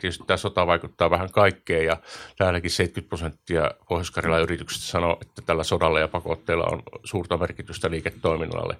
[0.00, 1.96] Tietysti tämä sota vaikuttaa vähän kaikkeen ja
[2.38, 8.76] täälläkin 70 prosenttia pohjois yrityksistä sanoo, että tällä sodalla ja pakotteilla on suurta merkitystä liiketoiminnalle.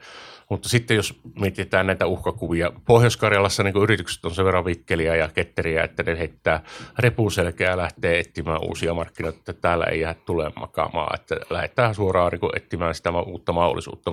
[0.50, 5.84] Mutta sitten jos mietitään näitä uhkakuvia, Pohjois-Karjalassa niin yritykset on sen verran vikkeliä ja ketteriä,
[5.84, 6.62] että ne heittää
[6.98, 12.32] repuselkeä ja lähtee etsimään uusia markkinoita, että täällä ei jää tule makaamaan, että lähdetään suoraan
[12.32, 14.12] niin etsimään sitä uutta mahdollisuutta.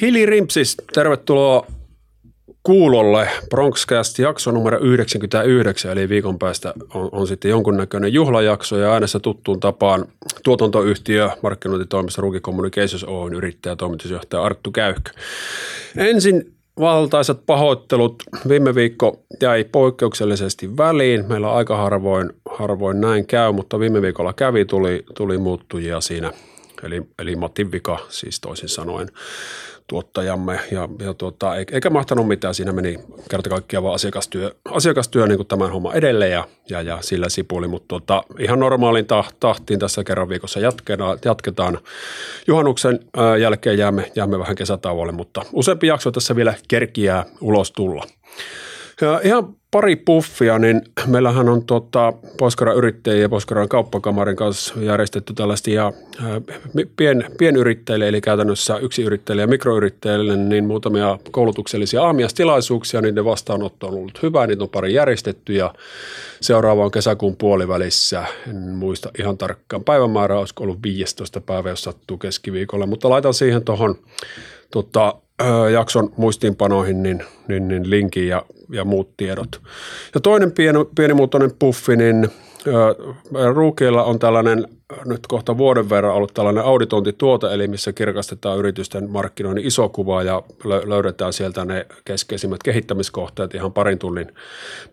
[0.00, 1.66] Hili Rimpsis, tervetuloa
[2.62, 3.28] kuulolle.
[3.50, 9.60] Bronxcast jakso numero 99, eli viikon päästä on, on sitten jonkunnäköinen juhlajakso ja äänessä tuttuun
[9.60, 10.04] tapaan
[10.44, 15.10] tuotantoyhtiö, markkinointitoimisto Ruki Communications Oyn yrittäjä ja toimitusjohtaja Arttu Käyhkö.
[15.96, 18.22] Ensin valtaisat pahoittelut.
[18.48, 21.24] Viime viikko jäi poikkeuksellisesti väliin.
[21.28, 26.32] Meillä aika harvoin, harvoin näin käy, mutta viime viikolla kävi, tuli, tuli muuttujia siinä.
[26.82, 29.08] Eli, eli Matin vika siis toisin sanoen
[29.86, 32.54] tuottajamme ja, ja tuota, eikä mahtanut mitään.
[32.54, 32.98] Siinä meni
[33.30, 37.68] kerta kaikkiaan vaan asiakastyö, asiakastyö niin kuin tämän homman edelle ja, ja, ja sillä sipuli,
[37.68, 39.06] mutta tuota, ihan normaalin
[39.40, 41.18] tahtiin tässä kerran viikossa jatketaan.
[41.24, 41.78] jatketaan.
[42.46, 43.00] Juhannuksen
[43.40, 48.04] jälkeen jäämme, jäämme vähän kesätauolle, mutta useampi jakso tässä vielä kerkiää ulos tulla.
[49.00, 55.34] Ja ihan pari puffia, niin meillähän on tota, Poskaran yrittäjien ja Poskaran kauppakamarin kanssa järjestetty
[55.34, 55.92] tällaisia
[56.96, 63.94] pien, pienyrittäjille, eli käytännössä yksi yrittäjille ja mikroyrittäjille, niin muutamia koulutuksellisia aamiastilaisuuksia, niiden vastaanotto on
[63.94, 65.74] ollut hyvä, niitä on pari järjestetty ja
[66.40, 72.18] seuraava on kesäkuun puolivälissä, en muista ihan tarkkaan päivämäärää, olisiko ollut 15 päivä, jos sattuu
[72.18, 73.98] keskiviikolla, mutta laitan siihen tuohon
[74.70, 75.14] tota,
[75.72, 79.62] jakson muistiinpanoihin niin, niin, niin linkin ja, ja muut tiedot.
[80.14, 82.28] Ja toinen pieni, pienimuotoinen puffi, niin
[83.54, 84.68] Ruukilla on tällainen
[85.04, 90.42] nyt kohta vuoden verran ollut tällainen auditointituote, eli missä kirkastetaan yritysten markkinoinnin iso kuva ja
[90.64, 94.34] löydetään sieltä ne keskeisimmät kehittämiskohteet ihan parin tunnin,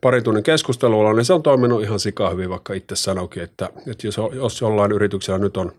[0.02, 4.08] parin tunnin keskustelulla, niin se on toiminut ihan sika hyvin, vaikka itse sanoikin, että, että
[4.08, 5.72] jos, jos jollain yrityksellä nyt on,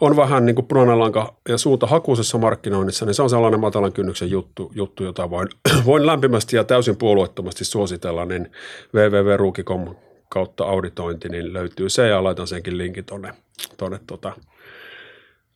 [0.00, 3.92] on vähän niin kuin punainen lanka ja suunta hakuisessa markkinoinnissa, niin se on sellainen matalan
[3.92, 5.48] kynnyksen juttu, juttu jota voin,
[5.86, 8.52] voin lämpimästi ja täysin puolueettomasti suositella, niin
[8.94, 9.94] www.ruuki.com
[10.30, 13.34] kautta auditointi, niin löytyy se ja laitan senkin linkin tuonne
[13.76, 14.32] tonne tota,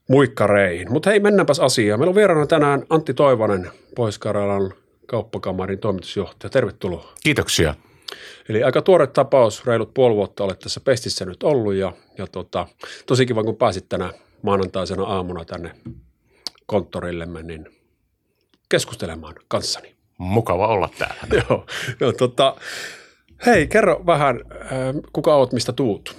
[0.09, 0.93] muikkareihin.
[0.93, 2.01] Mutta hei, mennäänpäs asiaan.
[2.01, 4.75] Meillä on vieraana tänään Antti Toivonen, Pohjois-Karjalan
[5.07, 6.51] kauppakamarin toimitusjohtaja.
[6.51, 7.13] Tervetuloa.
[7.23, 7.75] Kiitoksia.
[8.49, 12.67] Eli aika tuore tapaus, reilut puoli vuotta olet tässä pestissä nyt ollut ja, ja tota,
[13.07, 14.13] tosi kiva, kun pääsit tänä
[14.43, 15.71] maanantaisena aamuna tänne
[16.67, 17.69] konttorillemme, niin
[18.69, 19.95] keskustelemaan kanssani.
[20.19, 21.23] Mukava olla täällä.
[21.49, 21.67] joo,
[22.01, 22.57] joo tota,
[23.47, 24.41] hei, kerro vähän,
[25.13, 26.17] kuka oot, mistä tuut?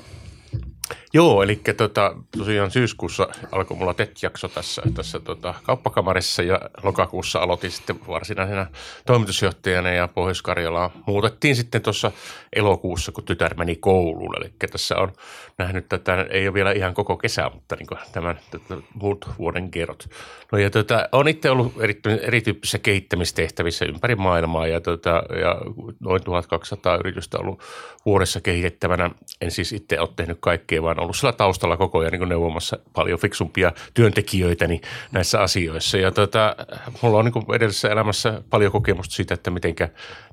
[1.16, 7.72] Joo, eli tota, tosiaan syyskuussa alkoi mulla TET-jakso tässä, tässä tota, kauppakamarissa ja lokakuussa aloitin
[7.72, 8.68] sitten varsinaisena
[9.06, 12.12] toimitusjohtajana ja Pohjois-Karjalaa muutettiin sitten tuossa
[12.56, 14.36] elokuussa, kun tytär meni kouluun.
[14.38, 15.14] Eli tässä on
[15.58, 20.10] nähnyt tätä, ei ole vielä ihan koko kesä, mutta niin tämän tätä, muut vuoden kerrot.
[20.52, 25.62] No ja tota, olen itse ollut eri, erityyppisissä kehittämistehtävissä ympäri maailmaa ja, tota, ja
[26.00, 27.62] noin 1200 yritystä ollut
[28.06, 29.12] vuodessa kehitettävänä.
[29.42, 33.20] En siis itse ole tehnyt kaikkea, vaan ollut sillä taustalla koko ajan niin neuvomassa paljon
[33.20, 35.98] fiksumpia työntekijöitäni näissä asioissa.
[35.98, 36.56] Ja tota,
[37.02, 39.76] mulla on niin edellisessä elämässä paljon kokemusta siitä, että miten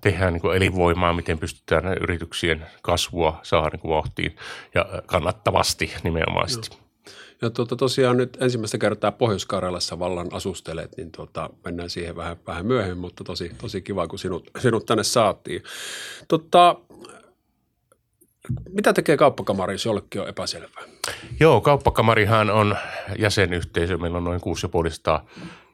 [0.00, 4.36] tehdään niin elinvoimaa, miten pystytään yrityksien kasvua saada niin vauhtiin
[4.74, 6.76] ja kannattavasti nimenomaisesti.
[6.76, 6.82] Joo.
[7.42, 12.66] Ja tuota, tosiaan nyt ensimmäistä kertaa Pohjois-Karjalassa vallan asustelet, niin tuota, mennään siihen vähän, vähän
[12.66, 15.62] myöhemmin, mutta tosi, tosi kiva, kun sinut, sinut tänne saatiin.
[16.28, 16.76] Tota,
[18.72, 20.82] mitä tekee kauppakamari, jos jollekin on epäselvää?
[21.40, 22.76] Joo, kauppakamarihan on
[23.18, 23.98] jäsenyhteisö.
[23.98, 25.26] Meillä on noin 6500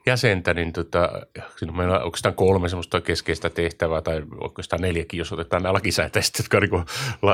[0.08, 1.08] jäsentä, niin tota,
[1.56, 6.38] siinä meillä on oikeastaan kolme semmoista keskeistä tehtävää, tai oikeastaan neljäkin, jos otetaan nämä lakisääteiset,
[6.38, 6.84] jotka niin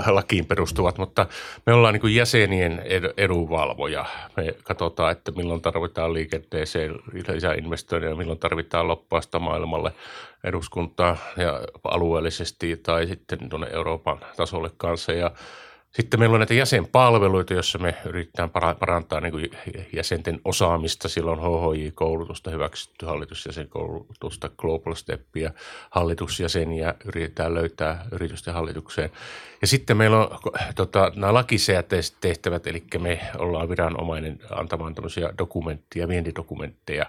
[0.07, 1.27] lakiin perustuvat, mutta
[1.67, 2.83] me ollaan niin jäsenien
[3.17, 4.05] edunvalvoja.
[4.37, 6.95] Me katsotaan, että milloin tarvitaan liikenteeseen
[7.29, 9.93] lisäinvestointeja, milloin tarvitaan loppausta maailmalle
[10.45, 15.31] eduskuntaa ja alueellisesti tai sitten tuonne Euroopan tasolle kanssa ja
[15.95, 19.51] sitten meillä on näitä jäsenpalveluita, joissa me yritetään parantaa niin kuin
[19.93, 21.09] jäsenten osaamista.
[21.09, 25.51] Silloin HHJ-koulutusta, hyväksytty hallitusjäsenkoulutusta, Global Stepia,
[25.91, 29.11] hallitusjäseniä yritetään löytää yritysten hallitukseen.
[29.61, 30.39] Ja sitten meillä on
[30.75, 37.07] tota, nämä lakisääteiset tehtävät, eli me ollaan viranomainen antamaan tämmöisiä dokumentteja, vientidokumentteja,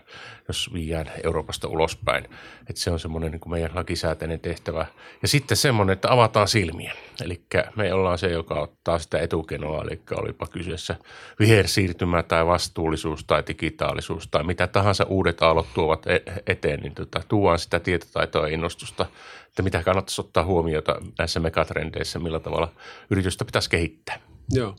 [0.47, 2.23] jos viiään Euroopasta ulospäin.
[2.69, 4.85] Että se on semmoinen niin meidän lakisääteinen tehtävä.
[5.21, 6.93] Ja sitten semmoinen, että avataan silmiä.
[7.23, 7.41] Eli
[7.75, 10.95] me ollaan se, joka odottaa sitä etukenoa, eli olipa kyseessä
[11.39, 17.21] vihersiirtymä tai vastuullisuus tai digitaalisuus tai mitä tahansa uudet aallot tuovat e-, eteen, niin tota,
[17.27, 19.05] tuodaan sitä tietotaitoa ja innostusta,
[19.47, 22.71] että mitä kannattaisi ottaa huomiota näissä megatrendeissä, millä tavalla
[23.09, 24.19] yritystä pitäisi kehittää.
[24.51, 24.75] Joo.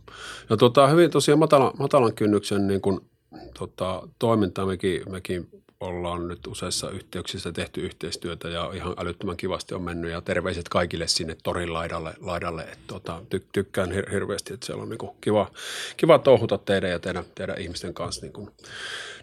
[0.50, 3.04] Ja tota, hyvin tosiaan matalan, matalan kynnyksen niin kun,
[3.58, 5.48] tota, toimintaa mekin, mekin
[5.80, 10.10] ollaan nyt useissa yhteyksissä tehty yhteistyötä ja ihan älyttömän kivasti on mennyt.
[10.10, 14.82] Ja terveiset kaikille sinne torin laidalle, laidalle että tota, ty, tykkään hir- hirveästi, että siellä
[14.82, 15.50] on niin kiva,
[15.96, 18.50] kiva touhuta teidän ja teidän, teidän ihmisten kanssa niin kuin,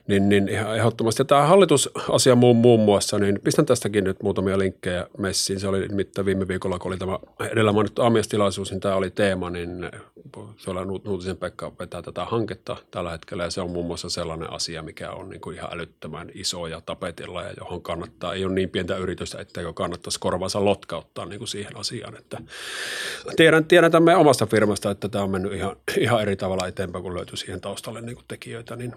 [0.07, 1.21] niin, niin ihan ehdottomasti.
[1.21, 5.59] Ja tämä hallitusasia muun, muun muassa, niin pistän tästäkin nyt muutamia linkkejä messiin.
[5.59, 7.19] Se oli nimittäin viime viikolla, kun oli tämä
[7.51, 9.91] edellä mainittu aamiastilaisuus, niin tämä oli teema, niin
[10.57, 14.53] se oli Nuutisen Pekka vetää tätä hanketta tällä hetkellä ja se on muun muassa sellainen
[14.53, 18.53] asia, mikä on niin kuin ihan älyttömän iso ja tapetilla ja johon kannattaa, ei ole
[18.53, 22.17] niin pientä yritystä, etteikö kannattaisi korvansa lotkauttaa niin kuin siihen asiaan.
[22.17, 22.37] Että
[23.35, 27.15] tiedän, tiedän tämän omasta firmasta, että tämä on mennyt ihan, ihan eri tavalla eteenpäin, kun
[27.15, 28.93] löytyy siihen taustalle niin kuin tekijöitä, niin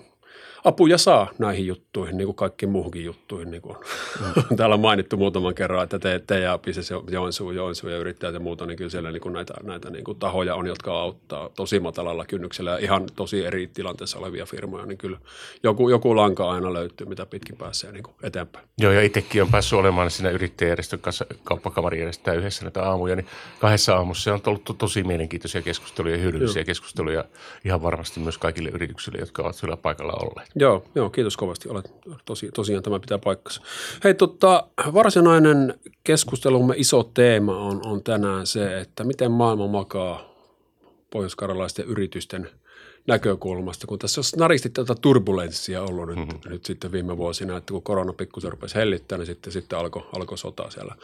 [0.67, 3.51] apuja saa näihin juttuihin, niin kuin kaikkiin muuhunkin juttuihin.
[3.51, 3.77] Niin kuin
[4.21, 4.57] mm.
[4.57, 8.41] täällä on mainittu muutaman kerran, että te, te ja Pises Joensuu, Joensuu ja yrittäjät ja
[8.41, 11.81] muuta, niin kyllä siellä niin kuin näitä, näitä niin kuin tahoja on, jotka auttaa tosi
[11.81, 15.19] matalalla kynnyksellä ja ihan tosi eri tilanteessa olevia firmoja, niin kyllä
[15.63, 18.69] joku, joku lanka aina löytyy, mitä pitkin pääsee niin kuin eteenpäin.
[18.79, 23.27] Joo, ja itsekin on päässyt olemaan siinä yrittäjäjärjestön kanssa, kauppakamari järjestää yhdessä näitä aamuja, niin
[23.61, 26.67] kahdessa aamussa on ollut tosi mielenkiintoisia keskusteluja ja hyödyllisiä Joo.
[26.67, 27.25] keskusteluja
[27.65, 30.56] ihan varmasti myös kaikille yrityksille, jotka ovat siellä paikalla olleet.
[30.59, 31.69] Joo, joo, kiitos kovasti.
[31.69, 31.93] Olet,
[32.25, 33.63] tosi, tosiaan tämä pitää paikkansa.
[34.05, 35.75] Hei, tota, varsinainen
[36.05, 40.37] keskustelumme iso teema on, on tänään se, että miten maailma makaa
[41.11, 41.37] pohjois
[41.87, 42.51] yritysten
[43.07, 46.51] näkökulmasta, kun tässä on naristi tätä turbulenssia ollut nyt, mm-hmm.
[46.51, 50.37] nyt sitten viime vuosina, että kun korona pikkusen rupesi hellittää, niin sitten, sitten alkoi alko
[50.37, 50.95] sota siellä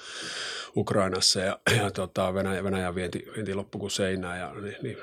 [0.77, 4.97] Ukrainassa ja, ja tota, Venäjä, Venäjän vienti, vienti loppui kuin seinään ja niin, niin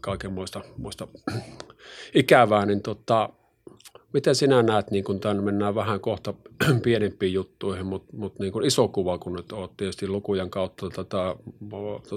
[0.00, 1.08] kaiken muista, muista
[2.14, 3.28] ikävää, niin tota,
[4.12, 6.34] Miten sinä näet, niin kun tämän mennään vähän kohta
[6.84, 11.36] pienempiin juttuihin, mutta, mutta niin kuin iso kuva, kun nyt olet tietysti lukujen kautta tätä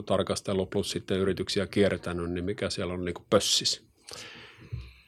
[0.05, 3.84] tarkastellut plus sitten yrityksiä kiertänyt, niin mikä siellä on niin pössis?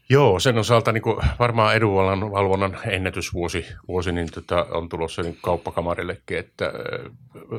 [0.09, 1.04] Joo, sen osalta niin
[1.39, 6.74] varmaan edunvalvonnan valvonnan ennätysvuosi vuosi, niin tota, on tulossa niin kauppakamarillekin, että,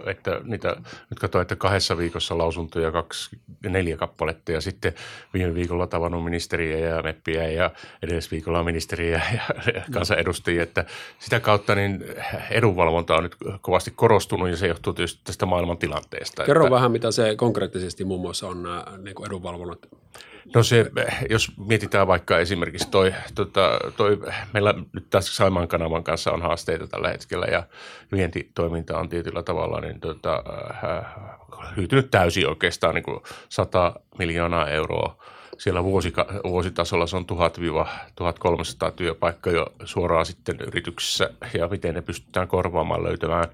[0.07, 0.77] että niitä,
[1.11, 4.93] nyt katsoin, että kahdessa viikossa lausuntoja kaksi, neljä kappaletta ja sitten
[5.35, 7.71] viime viikolla tavannut ministeriä ja meppiä ja
[8.03, 9.43] edes viikolla ministeriä ja
[9.95, 10.85] kansanedustajia, että
[11.19, 12.05] sitä kautta niin
[12.51, 16.45] edunvalvonta on nyt kovasti korostunut ja se johtuu tietysti tästä maailman tilanteesta.
[16.45, 19.79] Kerro että, vähän, mitä se konkreettisesti muun muassa on nämä niin edunvalvonnat
[20.55, 20.91] No se,
[21.31, 24.21] jos mietitään vaikka esimerkiksi toi, tota, toi
[24.55, 27.63] meillä nyt tässä Saimaan kanavan kanssa on haasteita tällä hetkellä ja
[28.13, 30.45] vientitoiminta on tietyllä tavalla niin tota,
[30.85, 31.05] äh,
[31.77, 35.17] hyytynyt täysin oikeastaan niin kuin 100 miljoonaa euroa.
[35.59, 42.49] Siellä vuosika, vuositasolla se on 1000-1300 työpaikkaa jo suoraan sitten yrityksissä ja miten ne pystytään
[42.49, 43.49] korvaamaan löytämään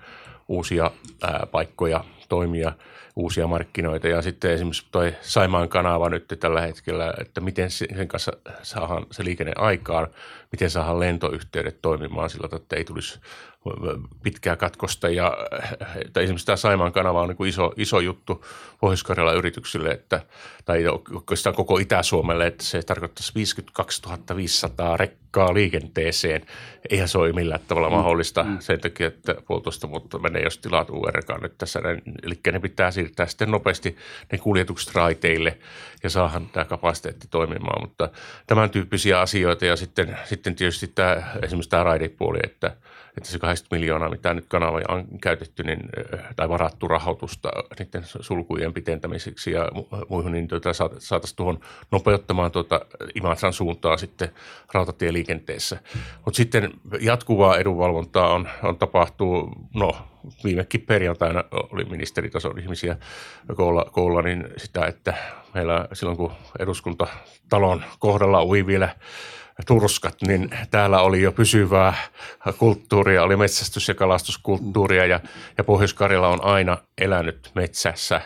[0.49, 0.91] uusia
[1.23, 2.73] ää, paikkoja toimia–
[3.17, 4.09] uusia markkinoita.
[4.09, 8.33] Ja sitten esimerkiksi toi Saimaan kanava nyt tällä hetkellä, että miten sen kanssa
[8.63, 10.07] saadaan se liikenne aikaan,
[10.53, 13.21] miten saadaan lentoyhteydet toimimaan sillä että ei tulisi
[14.23, 15.09] pitkää katkosta.
[15.09, 15.37] Ja
[16.05, 18.45] että esimerkiksi tämä Saimaan kanava on niin iso, iso juttu
[18.81, 19.05] pohjois
[19.37, 20.23] yrityksille, että,
[20.65, 20.85] tai
[21.53, 24.03] koko Itä-Suomelle, että se tarkoittaisi 52
[24.37, 26.43] 500 rekkaa liikenteeseen.
[26.91, 27.97] Eihän se ole millään tavalla mm.
[27.97, 28.59] mahdollista mm.
[28.61, 31.81] sen takia, että puolitoista vuotta menee, jos tilaat URkaan nyt tässä.
[32.23, 33.97] Eli ne pitää siirtää sitten nopeasti
[34.33, 35.59] ne kuljetukset raiteille
[36.03, 37.83] ja saahan tämä kapasiteetti toimimaan.
[37.83, 38.09] Mutta
[38.47, 42.77] tämän tyyppisiä asioita ja sitten, sitten tietysti tämä, esimerkiksi tämä raidepuoli, että–
[43.17, 45.81] että se 80 miljoonaa, mitä nyt kanavoja on käytetty, niin,
[46.37, 49.69] tai varattu rahoitusta niiden sulkujen pidentämiseksi ja
[50.09, 51.61] muihin, niin tuota, saataisiin tuohon
[51.91, 52.81] nopeuttamaan tuota
[53.15, 54.31] Imatran suuntaa sitten
[55.25, 55.81] rautatieliikenteessä.
[56.25, 59.97] Mutta sitten jatkuvaa edunvalvontaa on, on tapahtuu, no
[60.45, 62.97] viimekin perjantaina oli ministeritason ihmisiä
[63.57, 65.15] koolla, koolla niin sitä, että
[65.55, 68.89] meillä silloin kun eduskuntatalon kohdalla ui vielä
[69.67, 71.95] turskat, niin täällä oli jo pysyvää
[72.59, 75.21] kulttuuria, oli metsästys- ja kalastuskulttuuria ja,
[75.59, 78.21] ja Pohjois-Karjala on aina elänyt metsässä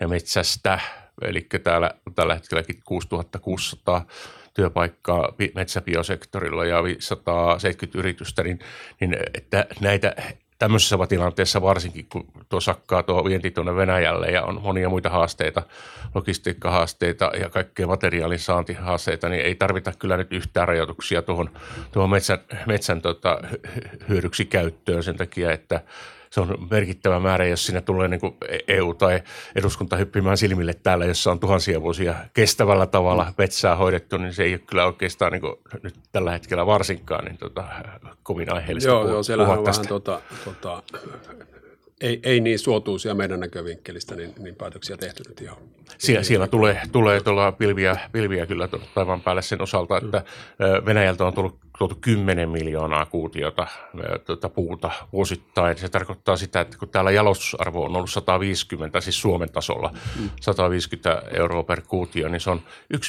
[0.00, 0.78] ja metsästä.
[1.22, 4.06] Eli täällä tällä hetkelläkin 6600
[4.54, 8.58] työpaikkaa metsäbiosektorilla ja 170 yritystä, niin,
[9.00, 10.16] niin että näitä
[10.58, 15.62] tämmöisessä tilanteessa varsinkin, kun tuo sakkaa tuo vienti tuonne Venäjälle ja on monia muita haasteita,
[16.14, 21.50] logistiikkahaasteita ja kaikkea materiaalin saantihaasteita, niin ei tarvita kyllä nyt yhtään rajoituksia tuohon,
[21.92, 23.38] tuohon metsän, metsän tota,
[24.08, 25.80] hyödyksi käyttöön sen takia, että
[26.34, 28.34] se on merkittävä määrä, jos sinne tulee niin kuin
[28.68, 29.22] EU tai
[29.56, 34.52] eduskunta hyppimään silmille täällä, jossa on tuhansia vuosia kestävällä tavalla metsää hoidettu, niin se ei
[34.52, 37.64] ole kyllä oikeastaan niin kuin nyt tällä hetkellä varsinkaan niin tota,
[38.22, 39.82] kovin aiheellista Joo, puhua, joo siellä on tästä.
[39.82, 40.82] vähän tota, tota,
[42.00, 45.56] ei, ei niin suotuisia meidän näkövinkkelistä, niin, niin päätöksiä tehty nyt ihan.
[45.98, 50.22] Siellä, siellä tulee, tulee tuolla pilviä, pilviä kyllä taivaan päälle sen osalta, että
[50.60, 53.66] ö, Venäjältä on tullut tuotu 10 miljoonaa kuutiota
[54.26, 55.78] tuota puuta vuosittain.
[55.78, 59.92] Se tarkoittaa sitä, että kun täällä jalostusarvo on ollut 150, siis Suomen tasolla
[60.40, 62.60] 150 euroa per kuutio, niin se on
[62.94, 63.00] 1,5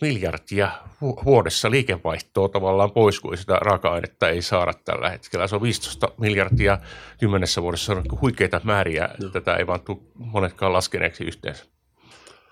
[0.00, 5.46] miljardia vu- vuodessa liikevaihtoa tavallaan pois, kun sitä raaka-ainetta ei saada tällä hetkellä.
[5.46, 6.78] Se on 15 miljardia
[7.20, 7.86] kymmenessä vuodessa.
[7.86, 9.08] Se on huikeita määriä.
[9.32, 11.64] Tätä ei vaan tule monetkaan laskeneeksi yhteensä.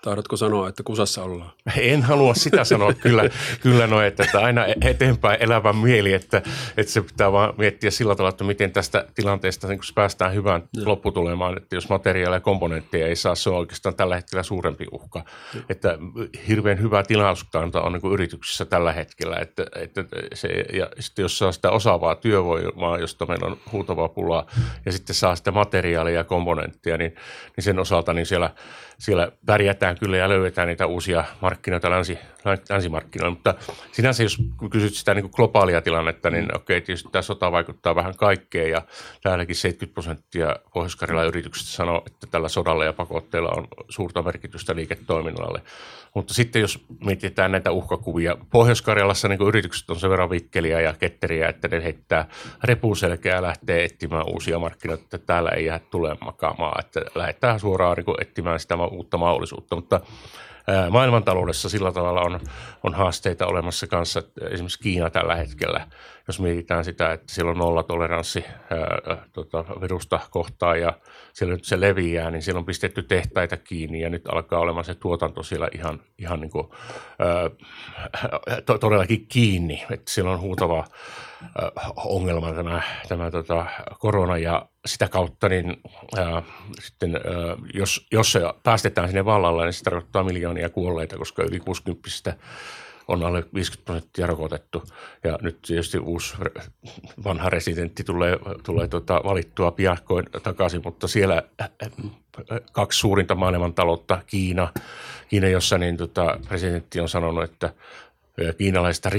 [0.01, 1.51] Taidatko sanoa, että kusassa ollaan?
[1.77, 3.29] En halua sitä sanoa kyllä,
[3.61, 6.41] kyllä no, että, että aina eteenpäin elävä mieli, että,
[6.77, 10.83] että se pitää vaan miettiä sillä tavalla, että miten tästä tilanteesta niin päästään hyvään no.
[10.85, 15.23] lopputulemaan, että jos materiaaleja ja komponentteja ei saa, se on oikeastaan tällä hetkellä suurempi uhka.
[15.53, 15.61] No.
[15.69, 15.97] Että
[16.47, 21.51] hirveän hyvä tilauskanta on niin yrityksissä tällä hetkellä, että, että se, ja sitten jos saa
[21.51, 24.45] sitä osaavaa työvoimaa, josta meillä on huutavaa pulaa,
[24.85, 27.15] ja sitten saa sitä materiaalia ja komponenttia, niin,
[27.57, 28.49] niin sen osalta niin siellä,
[28.99, 32.19] siellä pärjätään kyllä ja löydetään niitä uusia markkinoita länsi,
[32.69, 33.35] länsimarkkinoilla.
[33.35, 33.53] Mutta
[33.91, 34.37] sinänsä, jos
[34.71, 38.81] kysyt sitä niin kuin globaalia tilannetta, niin okei, tietysti tämä sota vaikuttaa vähän kaikkeen ja
[39.23, 45.61] täälläkin 70 prosenttia pohjois yrityksistä sanoo, että tällä sodalla ja pakotteilla on suurta merkitystä liiketoiminnalle.
[46.13, 51.49] Mutta sitten jos mietitään näitä uhkakuvia, Pohjois-Karjalassa niin yritykset on sen verran vikkeliä ja ketteriä,
[51.49, 52.27] että ne heittää
[52.63, 57.97] repuselkeä ja lähtee etsimään uusia markkinoita, että täällä ei jää tulee makaamaan, että lähdetään suoraan
[57.97, 59.80] niin etsimään sitä uutta mahdollisuutta.
[59.81, 59.99] Mutta
[60.89, 62.39] maailmantaloudessa sillä tavalla on,
[62.83, 65.87] on haasteita olemassa kanssa, että esimerkiksi Kiina tällä hetkellä,
[66.27, 68.45] jos mietitään sitä, että siellä on nollatoleranssi
[69.33, 70.93] tota, virusta kohtaan ja
[71.33, 74.95] siellä nyt se leviää, niin siellä on pistetty tehtaita kiinni ja nyt alkaa olemaan se
[74.95, 76.67] tuotanto siellä ihan, ihan niin kuin,
[77.19, 80.87] ää, to, todellakin kiinni, että siellä on huutava
[81.95, 83.65] ongelma tämä, tämä tota,
[83.99, 85.77] korona ja sitä kautta, niin
[86.17, 86.43] ää,
[86.81, 87.21] sitten, ää,
[87.73, 92.33] jos, jos se päästetään sinne vallalle, niin se tarkoittaa miljoonia kuolleita, koska yli 60
[93.07, 94.83] on alle 50 prosenttia rokotettu.
[95.23, 96.35] Ja nyt tietysti uusi
[97.23, 101.43] vanha residentti tulee, tulee tuota valittua piakkoin takaisin, mutta siellä
[102.71, 104.73] kaksi suurinta maailmantaloutta, Kiina,
[105.27, 107.73] Kiina jossa niin tota, presidentti on sanonut, että
[108.57, 109.09] kiinalaista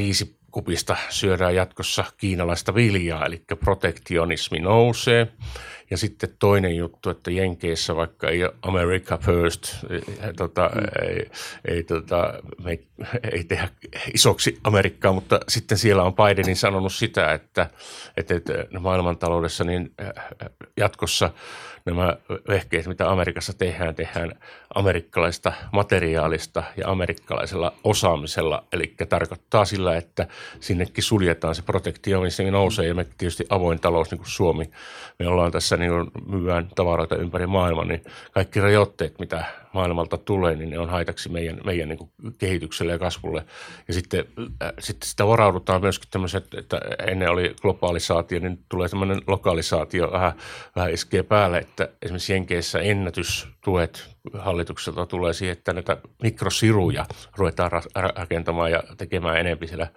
[0.52, 5.28] riisikupista syödään jatkossa kiinalaista viljaa, eli protektionismi nousee.
[5.90, 9.76] Ja sitten toinen juttu, että Jenkeissä vaikka ei ole America First,
[10.36, 11.08] tota, mm.
[11.08, 11.30] ei,
[11.64, 12.86] ei, tota, me ei,
[13.32, 13.68] ei tehdä
[14.14, 17.70] isoksi Amerikkaa, mutta sitten siellä on Bidenin sanonut sitä, että,
[18.16, 19.94] että, että maailmantaloudessa niin
[20.76, 21.30] jatkossa
[21.84, 22.16] nämä
[22.48, 24.32] vehkeet, mitä Amerikassa tehdään, tehdään
[24.74, 28.64] amerikkalaista materiaalista ja amerikkalaisella osaamisella.
[28.72, 30.26] Eli tarkoittaa sillä, että
[30.60, 34.70] sinnekin suljetaan se protektionismi nousee ja me tietysti avoin talous niin kuin Suomi.
[35.18, 35.92] Me ollaan tässä niin
[36.26, 41.60] myydään tavaroita ympäri maailman, niin kaikki rajoitteet, mitä maailmalta tulee, niin ne on haitaksi meidän,
[41.64, 43.44] meidän niin kehitykselle ja kasvulle.
[43.88, 44.24] Ja sitten,
[44.62, 50.32] äh, sitten sitä varaudutaan myöskin tämmöiset, että ennen oli globalisaatio, niin tulee tämmöinen lokalisaatio vähän,
[50.76, 58.70] vähän iskee päälle, että esimerkiksi Jenkeissä ennätystuet hallitukselta tulee siihen, että näitä mikrosiruja ruvetaan rakentamaan
[58.70, 59.88] ja tekemään enemmän siellä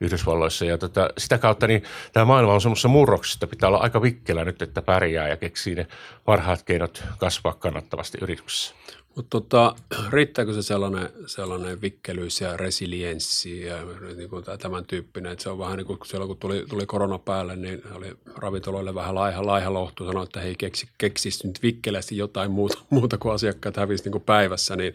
[0.00, 0.64] Yhdysvalloissa.
[0.64, 4.62] Ja tota, sitä kautta niin tämä maailma on semmoisessa murroksessa, pitää olla aika vikkelä nyt,
[4.62, 5.86] että pärjää ja keksii ne
[6.24, 8.74] parhaat keinot kasvaa kannattavasti yrityksessä.
[9.16, 9.74] Mutta tota,
[10.12, 13.76] riittääkö se sellainen, sellainen vikkelyys ja resilienssi ja
[14.16, 17.18] niin kuin tämän tyyppinen, että se on vähän niin kuin silloin kun tuli, tuli korona
[17.18, 22.16] päälle, niin oli ravintoloille vähän laiha, laiha lohtu, sanoi, että hei keksi, keksisi nyt vikkelästi
[22.16, 24.94] jotain muuta, muuta kuin asiakkaat hävisi niin kuin päivässä, niin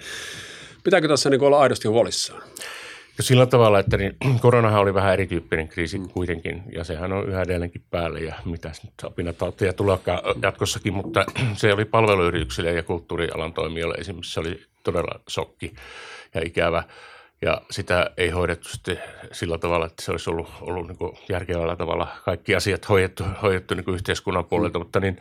[0.83, 2.43] pitääkö tässä niin kuin olla aidosti huolissaan?
[3.19, 7.83] Sillä tavalla, että niin, koronahan oli vähän erityyppinen kriisi kuitenkin, ja sehän on yhä edelleenkin
[7.89, 14.33] päälle, ja mitä nyt apinatauteja tuleekaan jatkossakin, mutta se oli palveluyrityksille ja kulttuurialan toimijoille esimerkiksi
[14.33, 15.73] se oli todella sokki
[16.33, 16.83] ja ikävä,
[17.41, 18.99] ja sitä ei hoidettu sitten
[19.31, 23.95] sillä tavalla, että se olisi ollut, ollut niin järkevällä tavalla kaikki asiat hoidettu, hoidettu niin
[23.95, 24.81] yhteiskunnan puolelta, mm.
[24.81, 25.17] mutta niin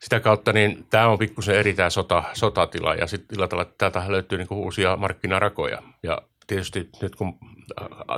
[0.00, 3.90] sitä kautta niin tämä on pikkusen eri tämä sota, sotatila ja sitten sillä tavalla, että
[3.90, 7.38] täältä löytyy niin uusia markkinarakoja ja tietysti nyt kun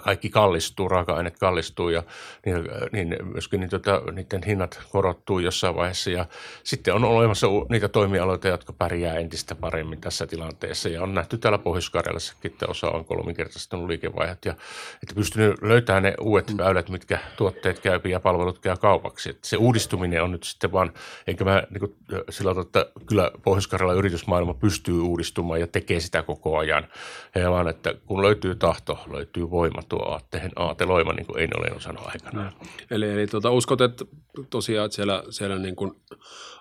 [0.04, 2.02] kaikki kallistuu, raaka-aineet kallistuu ja
[2.46, 6.10] niin, niin myöskin niin, tota, niiden hinnat korottuu jossain vaiheessa.
[6.10, 6.26] Ja
[6.64, 10.88] sitten on olemassa niitä toimialoita, jotka pärjää entistä paremmin tässä tilanteessa.
[10.88, 14.54] Ja on nähty täällä Pohjois-Karjalassakin, että osa on kolminkertaistunut liikevaihdot ja
[15.02, 19.30] että pystynyt löytämään ne uudet väylät, mitkä tuotteet käy ja palvelut käy kaupaksi.
[19.30, 20.92] Että se uudistuminen on nyt sitten vaan,
[21.26, 21.96] enkä mä niin kuin,
[22.30, 26.86] sillä tavalla, että kyllä pohjois yritysmaailma pystyy uudistumaan ja tekee sitä koko ajan.
[27.34, 31.80] Ja vaan, että kun löytyy tahto, löytyy voima tuo aatteen aateloima, niin kuin ei ole
[31.80, 32.52] sanonut aikanaan.
[32.90, 34.04] Eli, eli tuota, uskot, että
[34.50, 35.92] tosiaan että siellä, siellä niin kuin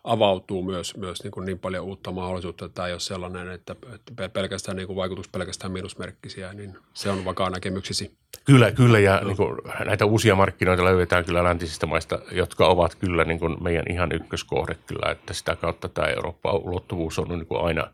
[0.04, 3.76] avautuu myös, myös niin, kuin niin paljon uutta mahdollisuutta, että tämä ei ole sellainen, että,
[3.94, 8.12] että pelkästään niin kuin vaikutus pelkästään miinusmerkkisiä, niin se on vakaa näkemyksisi.
[8.46, 9.28] Kyllä, kyllä ja no.
[9.28, 13.86] niin kuin, näitä uusia markkinoita löydetään kyllä läntisistä maista, jotka ovat kyllä niin kuin meidän
[13.90, 17.88] ihan ykköskohde kyllä, että sitä kautta tämä Euroopan ulottuvuus on niin kuin aina,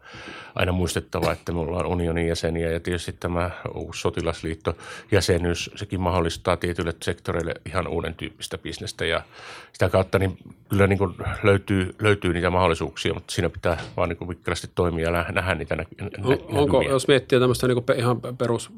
[0.56, 6.94] aina muistettava, että me ollaan unionin jäseniä ja tietysti tämä uusi sotilasliittojäsenyys, sekin mahdollistaa tietyille
[7.04, 9.22] sektoreille ihan uuden tyyppistä bisnestä ja
[9.74, 10.38] sitä kautta niin
[10.70, 15.26] kyllä niin kuin löytyy, löytyy niitä mahdollisuuksia, mutta siinä pitää vaan niin vikkelästi toimia ja
[15.32, 18.72] nähdä niitä nä- nä- Onko, jos miettii tämmöistä niin kuin ihan perus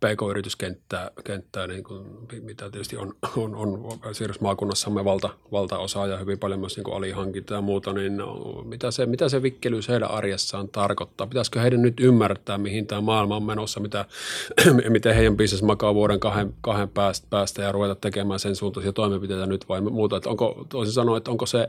[0.00, 2.06] PK-yrityskenttää, kenttää, niin kuin,
[2.42, 3.98] mitä tietysti on, on, on
[4.40, 8.90] maakunnassamme valta, valtaosa ja hyvin paljon myös niin kuin alihankinta ja muuta, niin no, mitä,
[8.90, 11.26] se, mitä se vikkelyys heidän arjessaan tarkoittaa?
[11.26, 14.04] Pitäisikö heidän nyt ymmärtää, mihin tämä maailma on menossa, mitä,
[14.88, 19.46] miten heidän bisnes makaa vuoden kahden, kahden päästä, päästä ja ruveta tekemään sen suuntaisia toimenpiteitä
[19.46, 20.16] nyt vai muuta?
[20.16, 21.68] Että onko, toisin sanoen, että onko se,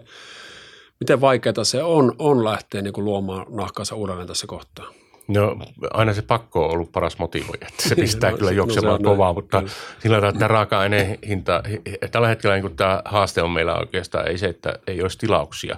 [1.00, 4.86] miten vaikeaa se on, on lähteä niin kuin luomaan nahkansa uudelleen tässä kohtaa?
[5.28, 5.58] No
[5.94, 9.34] aina se pakko on ollut paras motivoija, että se pistää no, kyllä juoksemaan no, kovaa,
[9.34, 9.72] mutta kyllä.
[10.00, 11.64] sillä tavalla, että raaka-aineen hinta,
[12.12, 15.78] tällä hetkellä niin tämä haaste on meillä oikeastaan ei se, että ei olisi tilauksia,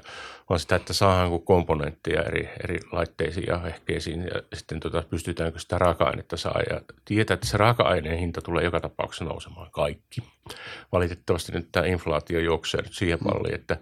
[0.49, 5.77] vaan sitä, että saadaan komponentteja eri, eri laitteisiin ja ehkeisiin ja sitten tota, pystytäänkö sitä
[5.77, 10.21] raaka-ainetta saa ja tietää, että se raaka-aineen hinta tulee joka tapauksessa nousemaan kaikki.
[10.91, 13.77] Valitettavasti nyt tämä inflaatio juoksee nyt siihen malliin, että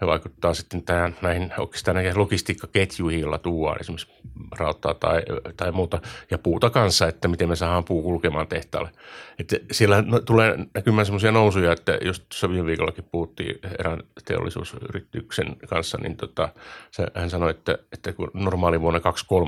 [0.00, 4.12] se vaikuttaa sitten tähän, näihin oikeastaan näihin logistiikkaketjuihin, joilla tuodaan esimerkiksi
[4.58, 5.22] rauttaa tai,
[5.56, 6.00] tai muuta
[6.30, 8.90] ja puuta kanssa, että miten me saadaan puu kulkemaan tehtaalle.
[9.38, 15.98] Että siellä tulee näkymään semmoisia nousuja, että just tuossa viime viikollakin puhuttiin erään teollisuusyrityksen kanssa,
[16.02, 16.48] niin tota,
[16.90, 19.00] se, hän sanoi, että, että kun normaali vuonna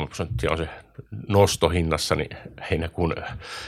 [0.04, 0.68] 2-3 prosenttia on se
[1.28, 2.36] nosto hinnassa, niin
[2.70, 3.14] heinäkuun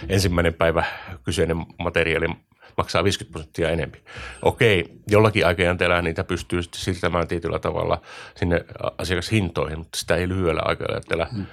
[0.08, 0.84] ensimmäinen päivä
[1.24, 2.28] kyseinen materiaali
[2.76, 4.00] maksaa 50 prosenttia enemmän.
[4.42, 8.00] Okei, jollakin aikajänteellä niitä pystyy siirtämään tietyllä tavalla
[8.36, 8.64] sinne
[8.98, 11.46] asiakashintoihin, mutta sitä ei lyhyellä aikajänteellä hmm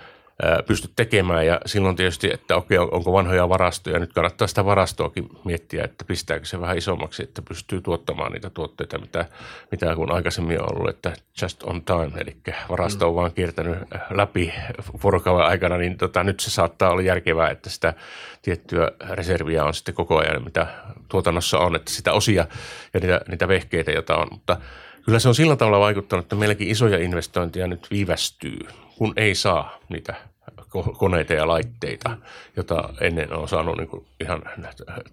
[0.67, 3.99] pysty tekemään ja silloin tietysti, että okei, onko vanhoja varastoja.
[3.99, 8.97] Nyt kannattaa sitä varastoakin miettiä, että pistääkö se vähän isommaksi, että pystyy tuottamaan niitä tuotteita,
[8.97, 9.25] mitä,
[9.71, 12.37] mitä kun aikaisemmin on ollut, että just on time, eli
[12.69, 13.15] varasto on mm.
[13.15, 13.77] vaan kiertänyt
[14.09, 14.53] läpi
[15.03, 17.93] vuorokauden aikana, niin tota, nyt se saattaa olla järkevää, että sitä
[18.41, 20.67] tiettyä reserviä on sitten koko ajan, mitä
[21.09, 22.47] tuotannossa on, että sitä osia
[22.93, 24.57] ja niitä, niitä vehkeitä, joita on, mutta
[25.05, 28.59] kyllä se on sillä tavalla vaikuttanut, että meilläkin isoja investointeja nyt viivästyy,
[28.97, 30.30] kun ei saa niitä
[30.97, 32.17] koneita ja laitteita,
[32.57, 34.41] jota ennen on saanut niin kuin ihan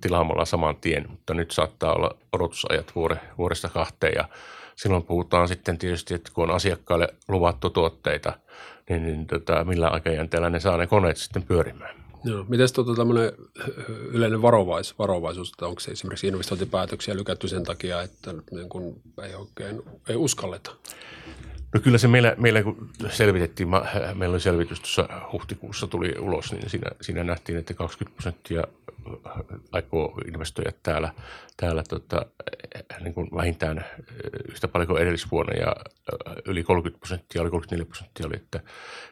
[0.01, 2.92] tilaamalla saman tien, mutta nyt saattaa olla odotusajat
[3.38, 4.29] vuodesta kahteen ja
[4.77, 8.33] silloin puhutaan sitten tietysti, että kun on asiakkaille luvattu tuotteita,
[8.88, 11.94] niin, niin tota, millä aikajänteellä ne saa ne koneet sitten pyörimään.
[12.25, 12.44] Joo.
[12.49, 13.33] Miten tuota tämmöinen
[13.88, 19.35] yleinen varovais, varovaisuus, että onko se esimerkiksi investointipäätöksiä lykätty sen takia, että niin kun ei
[19.35, 20.71] oikein ei uskalleta?
[21.75, 23.69] No kyllä se meillä, meillä kun selvitettiin,
[24.15, 28.65] meillä oli selvitys tuossa huhtikuussa tuli ulos, niin siinä, siinä nähtiin, että 20 prosenttia
[29.73, 31.13] aikoo investoida täällä,
[31.57, 32.27] täällä tota,
[33.01, 33.85] niin kuin vähintään
[34.49, 35.77] yhtä paljon kuin edellisvuonna ja
[36.45, 38.61] yli 30 prosenttia, oli 34 prosenttia oli, että,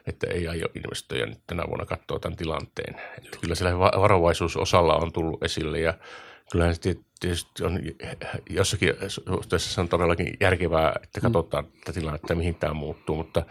[0.07, 2.95] että ei aio investoida nyt tänä vuonna katsoa tämän tilanteen.
[3.17, 5.93] Että kyllä siellä varovaisuusosalla on tullut esille ja
[6.51, 7.79] kyllähän se tietysti on
[8.49, 11.71] jossakin suhteessa on todellakin järkevää, että katsotaan mm.
[11.79, 13.45] tätä tilannetta, mihin tämä muuttuu, mutta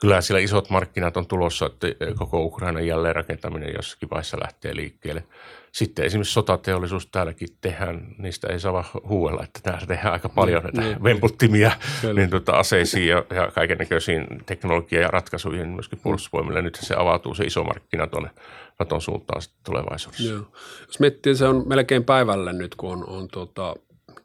[0.00, 1.86] kyllä siellä isot markkinat on tulossa, että
[2.18, 5.24] koko Ukrainan jälleenrakentaminen jossakin vaiheessa lähtee liikkeelle.
[5.72, 10.80] Sitten esimerkiksi sotateollisuus täälläkin tehdään, niistä ei saa huuella, että täällä tehdään aika paljon näitä
[10.80, 11.72] niin, vemputtimia
[12.14, 16.62] niin, tuota, aseisiin ja, ja kaiken näköisiin teknologia- ja ratkaisuihin myöskin puolustusvoimille.
[16.62, 18.30] Nyt se avautuu se iso markkina tuonne
[18.78, 20.32] Naton suuntaan tulevaisuudessa.
[20.32, 20.44] Joo.
[20.86, 23.76] Jos miettii, se on melkein päivälle nyt, kun, on, on tuota,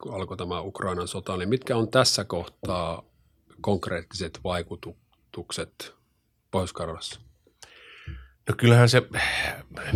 [0.02, 3.04] kun alkoi tämä Ukrainan sota, niin mitkä on tässä kohtaa
[3.62, 5.03] konkreettiset vaikutukset
[6.52, 7.20] Pohjois-Karjalassa?
[8.50, 9.02] No kyllähän se,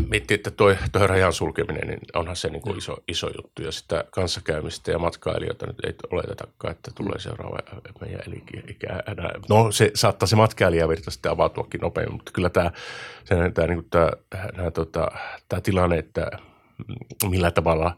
[0.10, 3.62] miettii, että toi, toi rajan sulkeminen, niin onhan se niin kuin iso, iso juttu.
[3.62, 7.58] Ja sitä kanssakäymistä ja matkailijoita nyt ei oletetakaan, että tulee seuraava
[8.02, 9.04] meidän elikää.
[9.50, 12.71] No se saattaa se matkailijavirta sitten avautuakin nopeammin, mutta kyllä tämä,
[13.23, 14.12] se, tämä, niin kuin tämä,
[14.56, 15.12] tämä, tota,
[15.50, 16.32] tämä tilanne, että
[17.30, 17.97] millä tavalla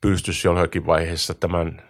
[0.00, 1.89] pystyisi jollakin vaiheessa tämän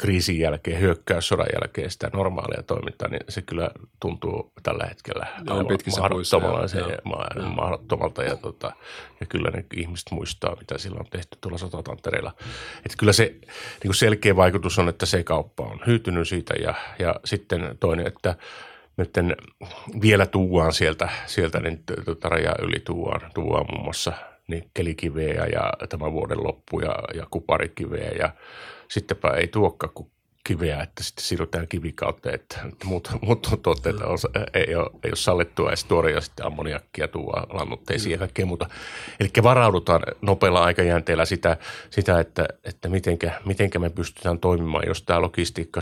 [0.00, 5.66] kriisin jälkeen, hyökkäyssodan jälkeen sitä normaalia toimintaa, niin se kyllä tuntuu tällä hetkellä on
[6.00, 6.98] mahdottomalta, ja,
[7.42, 8.22] mahdottomalta.
[8.22, 8.72] Ja, tota,
[9.20, 12.34] ja kyllä ne ihmiset muistaa, mitä silloin on tehty tuolla sotatantereilla.
[12.76, 13.34] Että kyllä se
[13.84, 16.54] niin selkeä vaikutus on, että se kauppa on hyytynyt siitä.
[16.54, 18.36] Ja, ja sitten toinen, että
[18.96, 19.10] nyt
[20.02, 24.12] vielä tuuaan sieltä, sieltä niin tuota raja yli tuuaan, tuuaan muun muassa
[24.50, 28.30] niin kelikiveä ja tämän vuoden loppu ja, ja kuparikiveä ja
[28.88, 30.10] sittenpä ei tuokka kuin
[30.44, 34.18] kiveä, että sitten siirrytään kivikauteen, että muut, muut tuotteet on,
[34.54, 38.68] ei, ole, ei ole sallittua edes tuoda ja sitten ammoniakkia tuo lannutteisiin ja kaikkea muuta.
[39.20, 41.56] Eli varaudutaan nopealla aikajänteellä sitä,
[41.90, 45.80] sitä että, että mitenkä, mitenkä me pystytään toimimaan, jos tämä logistiikka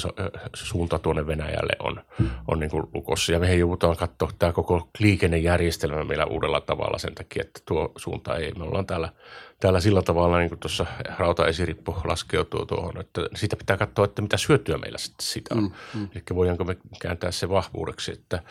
[0.54, 2.02] suunta tuonne Venäjälle on,
[2.48, 3.32] on niin kuin lukossa.
[3.32, 8.36] Ja me joudutaan katsoa tämä koko liikennejärjestelmä meillä uudella tavalla sen takia, että tuo suunta
[8.36, 8.52] ei.
[8.52, 9.08] Me ollaan täällä–
[9.60, 10.86] täällä sillä tavalla, niin kuin tuossa
[11.18, 15.62] rautaesirippu laskeutuu tuohon, että siitä pitää katsoa, että mitä syötyä meillä sitten siitä on.
[15.62, 16.08] Mm, mm.
[16.14, 18.42] Eli voidaanko me kääntää se vahvuudeksi, että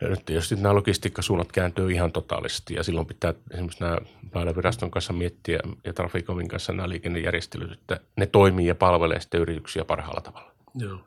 [0.00, 3.98] nyt jos nämä logistiikkasuunnat kääntyy ihan totaalisesti ja silloin pitää esimerkiksi nämä
[4.34, 9.84] väyläviraston kanssa miettiä ja Trafikomin kanssa nämä liikennejärjestelyt, että ne toimii ja palvelee sitten yrityksiä
[9.84, 10.52] parhaalla tavalla.
[10.74, 10.98] Joo.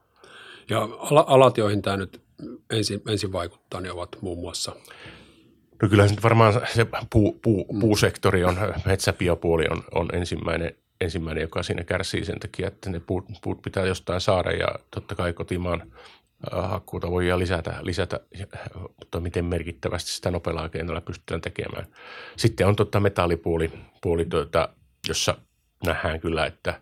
[0.69, 0.89] Ja
[1.27, 2.21] alat, joihin tämä nyt
[2.69, 4.75] ensin, ensin vaikuttaa, ne ovat muun muassa
[5.85, 7.79] No kyllä se varmaan se puu, puu, mm.
[7.79, 13.25] puusektori on, metsäbiopuoli on, on ensimmäinen, ensimmäinen, joka siinä kärsii sen takia, että ne puut,
[13.43, 15.91] puut pitää jostain saada ja totta kai kotimaan
[16.51, 18.19] hakkuuta voi lisätä, lisätä,
[18.75, 21.85] mutta miten merkittävästi sitä nopealla keinoilla pystytään tekemään.
[22.37, 23.71] Sitten on totta metallipuoli,
[24.01, 24.69] puoli, tuota,
[25.07, 25.37] jossa
[25.85, 26.81] nähdään kyllä, että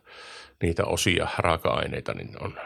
[0.61, 2.59] niitä osia, raaka-aineita, niin on,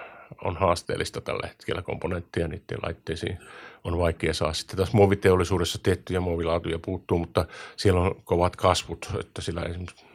[0.43, 3.39] on haasteellista tällä hetkellä komponentteja niiden laitteisiin
[3.88, 4.54] on vaikea saa.
[4.54, 7.45] Sitten taas muoviteollisuudessa tiettyjä muovilaatuja puuttuu, mutta
[7.78, 10.06] siellä on kovat kasvut, että sillä esimerkiksi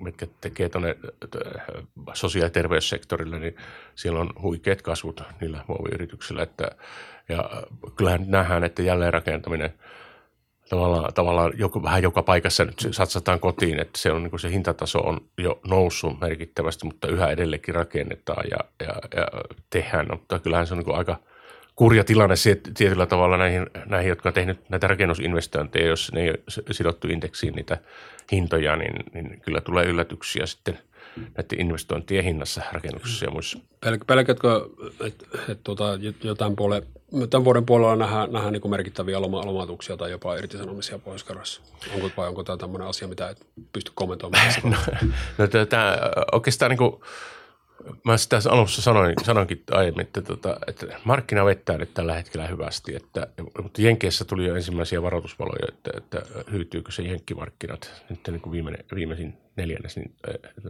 [0.00, 0.96] mitkä tekee tuonne
[2.14, 3.56] sosiaali- ja terveyssektorille, niin
[3.94, 6.42] siellä on huikeat kasvut niillä muoviyrityksillä.
[6.42, 6.70] Että,
[7.28, 7.50] ja
[7.96, 9.74] kyllähän nähdään, että jälleenrakentaminen
[10.68, 14.98] tavallaan, tavallaan joko, vähän joka paikassa nyt satsataan kotiin, että se, on, niin se hintataso
[14.98, 19.26] on jo noussut merkittävästi, mutta yhä edelleenkin rakennetaan ja, ja, ja
[19.70, 21.16] tehdään, mutta kyllähän se on niin aika–
[21.78, 22.34] kurja tilanne
[22.74, 26.38] tietyllä tavalla näihin, näihin, jotka on tehnyt näitä rakennusinvestointeja, jos ne ei ole
[26.70, 27.78] sidottu indeksiin niitä
[28.32, 30.78] hintoja, niin, niin kyllä tulee yllätyksiä sitten
[31.16, 33.58] näiden investointien hinnassa rakennuksissa ja muissa.
[33.86, 34.68] Pel- pelkätkö,
[35.06, 35.84] että et, tuota,
[36.24, 36.86] jotain puolelle,
[37.30, 41.60] tämän vuoden puolella nähdään, nähdään niin merkittäviä loma- lomautuksia tai jopa irtisanomisia pohjois
[41.94, 44.52] Onko, vai onko tämä tämmöinen asia, mitä et pysty kommentoimaan?
[44.64, 44.76] no,
[45.38, 45.98] no tämä
[46.32, 46.92] oikeastaan niin kuin–
[48.04, 52.96] Mä sitä alussa sanoin, sanoinkin aiemmin, että, tota, että markkina vettää nyt tällä hetkellä hyvästi,
[52.96, 53.26] että,
[53.62, 58.04] mutta Jenkeissä tuli jo ensimmäisiä varoitusvaloja, että, että hyytyykö se Jenkkimarkkinat.
[58.10, 60.14] Nyt niin kuin viimeinen, viimeisin neljännes, niin,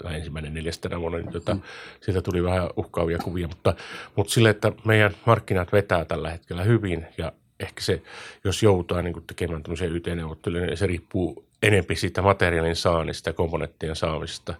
[0.02, 1.56] tai ensimmäinen neljäs tänä vuonna, niin tota,
[2.00, 3.74] sieltä tuli vähän uhkaavia kuvia, mutta,
[4.16, 8.02] mutta sille, että meidän markkinat vetää tällä hetkellä hyvin ja ehkä se,
[8.44, 13.96] jos joudutaan niin tekemään tämmöisiä YT-neuvotteluja, niin se riippuu enempi siitä materiaalin saannista ja komponenttien
[13.96, 14.54] saamista.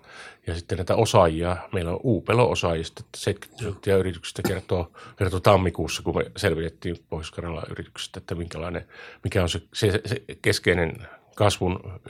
[0.47, 6.31] Ja sitten näitä osaajia, meillä on Uupelo-osaajista, 70 prosenttia yrityksistä kertoo, kertoo tammikuussa, kun me
[6.37, 7.33] selvitettiin pohjois
[7.71, 8.87] yrityksestä, että minkälainen,
[9.25, 12.01] mikä on se, se, se keskeinen kasvun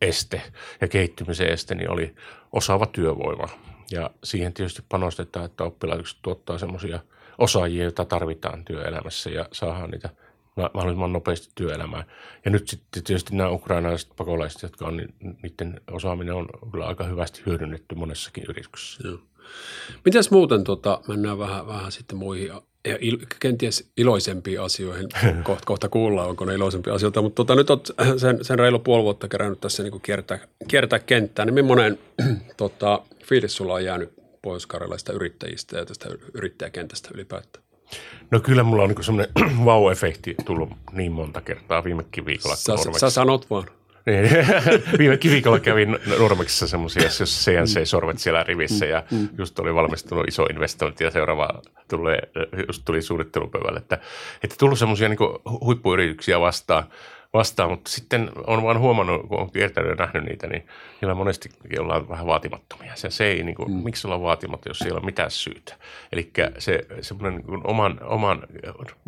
[0.00, 0.42] este
[0.80, 2.14] ja kehittymisen este, niin oli
[2.52, 3.48] osaava työvoima.
[3.90, 7.00] Ja siihen tietysti panostetaan, että oppilaitokset tuottaa semmoisia
[7.38, 10.10] osaajia, joita tarvitaan työelämässä ja saadaan niitä–
[10.56, 12.04] mahdollisimman nopeasti työelämään.
[12.44, 15.02] Ja nyt sitten tietysti nämä ukrainalaiset pakolaiset, jotka on,
[15.42, 19.08] niiden osaaminen on kyllä aika hyvästi hyödynnetty monessakin yrityksessä.
[19.08, 19.18] Joo.
[20.04, 22.50] Mitäs muuten, tota, mennään vähän, vähän sitten muihin
[22.88, 25.08] ja il, kenties iloisempiin asioihin.
[25.44, 29.02] Kohta, kohta kuullaan, onko ne iloisempia asioita, mutta tota, nyt olet sen, sen reilu puoli
[29.02, 30.38] vuotta kerännyt tässä niin kiertää,
[30.68, 31.98] kiertää kenttää, niin millainen
[32.56, 34.12] tota, fiilis sulla on jäänyt
[34.42, 34.68] pohjois
[35.12, 37.64] yrittäjistä ja tästä yrittäjäkentästä ylipäätään?
[38.30, 42.56] No kyllä mulla on niin semmoinen wow-efekti tullut niin monta kertaa viimekin viikolla.
[42.56, 43.66] Sä, sä sanot vaan.
[44.06, 44.30] Niin.
[44.98, 49.28] Viime viikolla kävin Normeksissa semmoisia, jos CNC-sorvet siellä rivissä ja mm, mm.
[49.38, 51.48] just oli valmistunut iso investointi ja seuraava
[51.88, 52.18] tulee,
[52.66, 53.98] just tuli suunnittelupöydälle, että,
[54.44, 55.18] että tullut semmoisia niin
[55.60, 56.84] huippuyrityksiä vastaan–
[57.34, 60.66] vastaan, mutta sitten on vaan huomannut, kun on kiertänyt ja nähnyt niitä, niin
[61.00, 61.48] niillä monesti
[61.80, 62.96] ollaan vähän vaatimattomia.
[62.96, 63.76] Se, se ei, niin kuin, mm.
[63.76, 65.74] miksi ollaan vaatimatta, jos ei ole mitään syytä.
[66.12, 68.42] Eli se semmoinen niin oman, oman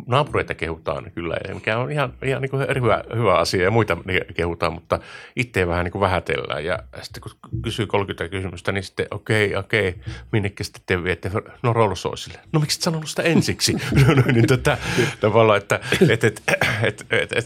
[0.07, 3.97] naapureita kehutaan kyllä, mikä on ihan, ihan niin kuin hyvä, hyvä asia ja muita
[4.35, 4.99] kehutaan, mutta
[5.35, 6.65] itse vähän niin kuin vähätellään.
[6.65, 11.03] Ja sitten kun kysyy 30 kysymystä, niin sitten okei, okay, okei, okay, minnekä sitten te
[11.03, 11.31] viette?
[11.63, 12.05] No rolls
[12.53, 13.73] No miksi et sanonut sitä ensiksi?
[14.07, 14.77] no, niin tota,
[15.19, 16.43] tavallaan, että et, et,
[16.83, 17.45] et, et, et,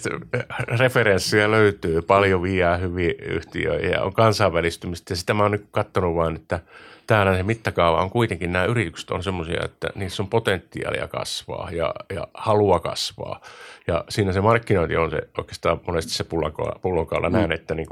[0.78, 5.12] referenssiä löytyy, paljon viiää hyviä yhtiöitä ja on kansainvälistymistä.
[5.12, 6.60] Ja sitä mä oon nyt katsonut vaan, että
[7.08, 11.94] täällä se mittakaava on kuitenkin, nämä yritykset on semmoisia, että niissä on potentiaalia kasvaa ja,
[12.16, 13.42] ja halua kasvaa.
[13.88, 16.24] Ja siinä se markkinointi on se oikeastaan monesti se
[16.82, 17.30] pullonkaula.
[17.30, 17.36] Mm.
[17.36, 17.88] Näen, että niin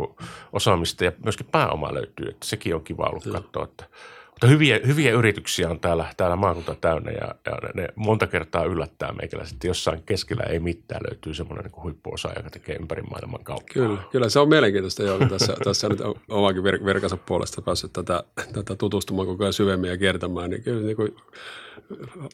[0.54, 3.86] osaamista ja myöskin pääoma löytyy, että sekin on kiva ollut katsoa, että–
[4.38, 9.14] mutta hyviä, hyviä yrityksiä on täällä, täällä maakunta täynnä ja, ja ne, monta kertaa yllättää
[9.14, 13.74] meikäläiset, jossain keskellä ei mitään löytyy semmoinen niin huippuosa, joka tekee ympäri maailman kauppaa.
[13.74, 18.24] Kyllä, kyllä se on mielenkiintoista joo, tässä, tässä nyt omakin vir, virkansa puolesta päässyt tätä,
[18.54, 21.16] tätä tutustumaan koko ajan syvemmin ja kertomaan, niin kyllä niin kuin,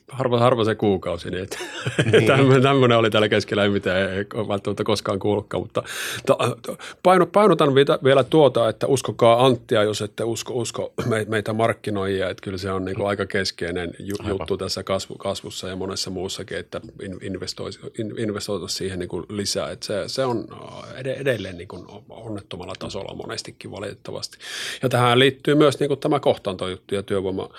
[0.07, 1.57] harva, harva se kuukausi, niin, että
[2.11, 2.61] niin.
[2.63, 5.83] tämmöinen oli täällä keskellä, ei mitään, ei välttämättä koskaan kuullutkaan, mutta
[6.25, 6.37] to,
[7.03, 10.93] paino, painotan vielä tuota, että uskokaa Anttia, jos ette usko, usko
[11.27, 15.69] meitä markkinoijia, että kyllä se on niin kuin aika keskeinen ju, juttu tässä kasvu, kasvussa
[15.69, 16.81] ja monessa muussakin, että
[17.21, 17.79] investoisi,
[18.17, 20.47] investoitaisiin siihen niin kuin lisää, että se, se on
[20.95, 24.37] edelleen niin kuin onnettomalla tasolla monestikin valitettavasti.
[24.83, 27.49] Ja tähän liittyy myös niin kuin tämä kohtaantojuttu ja työvoiman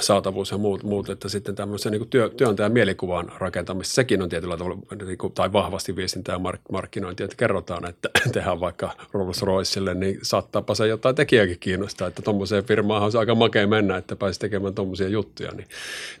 [0.00, 4.56] saatavuus ja muut, muut että sitten tämmöisen niin työ, työntäjän mielikuvan rakentamista, sekin on tietyllä
[4.56, 9.42] tavalla, niin kuin, tai vahvasti viestintää ja mark, markkinointia, että kerrotaan, että tehdään vaikka Rolls
[9.42, 13.96] Roycelle, niin saattaapa se jotain tekijäkin kiinnostaa, että tuommoiseen firmaan on se aika makea mennä,
[13.96, 15.68] että pääsi tekemään tuommoisia juttuja, niin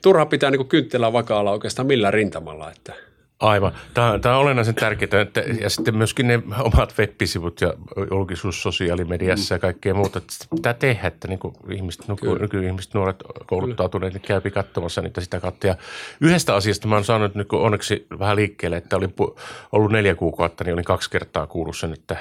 [0.02, 2.94] turha pitää niin kynttilää vakaalla oikeastaan millään rintamalla, että–
[3.40, 3.72] Aivan.
[3.94, 5.22] Tämä, tämä on olennaisen tärkeää.
[5.22, 7.74] Että, ja sitten myöskin ne omat web-sivut ja
[8.10, 10.18] julkisuus sosiaalimediassa ja kaikkea muuta.
[10.18, 11.38] Että pitää tehdä, että niin
[11.72, 15.66] ihmiset, nyky, nykyihmiset, nuoret kouluttautuneet, niin käypi katsomassa niitä sitä kautta.
[15.66, 15.76] Ja
[16.20, 19.14] yhdestä asiasta mä oon saanut niin onneksi vähän liikkeelle, että olin
[19.72, 22.16] ollut neljä kuukautta, niin olin kaksi kertaa kuullut sen, että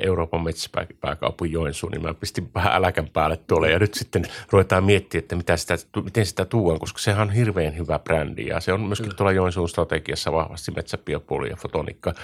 [0.00, 3.70] Euroopan metsäpääkaupun Joensuun, niin mä pistin vähän äläkän päälle tuolle.
[3.70, 5.74] Ja nyt sitten ruvetaan miettimään, että mitä sitä,
[6.04, 9.68] miten sitä tuon, koska sehän on hirveän hyvä brändi ja se on myöskin tuolla Joensuun
[9.68, 12.14] strategiassa vahva vahvasti metsäbiopuoli ja fotoniikka.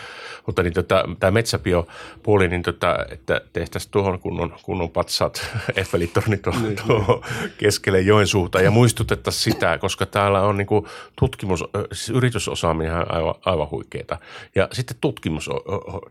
[0.47, 6.63] Mutta niin tota, tämä metsäbiopuoli, niin tota, että tehtäisiin tuohon kunnon, kunnon patsaat Eiffelitorni tuohon,
[6.63, 7.23] niin, tuohon
[7.59, 13.71] keskelle Joensuuta ja muistutettaisiin sitä, koska täällä on niin kuin tutkimus, siis yritysosaaminen aivan, aivan
[13.71, 14.19] huikeeta.
[14.55, 15.51] Ja sitten tutkimus,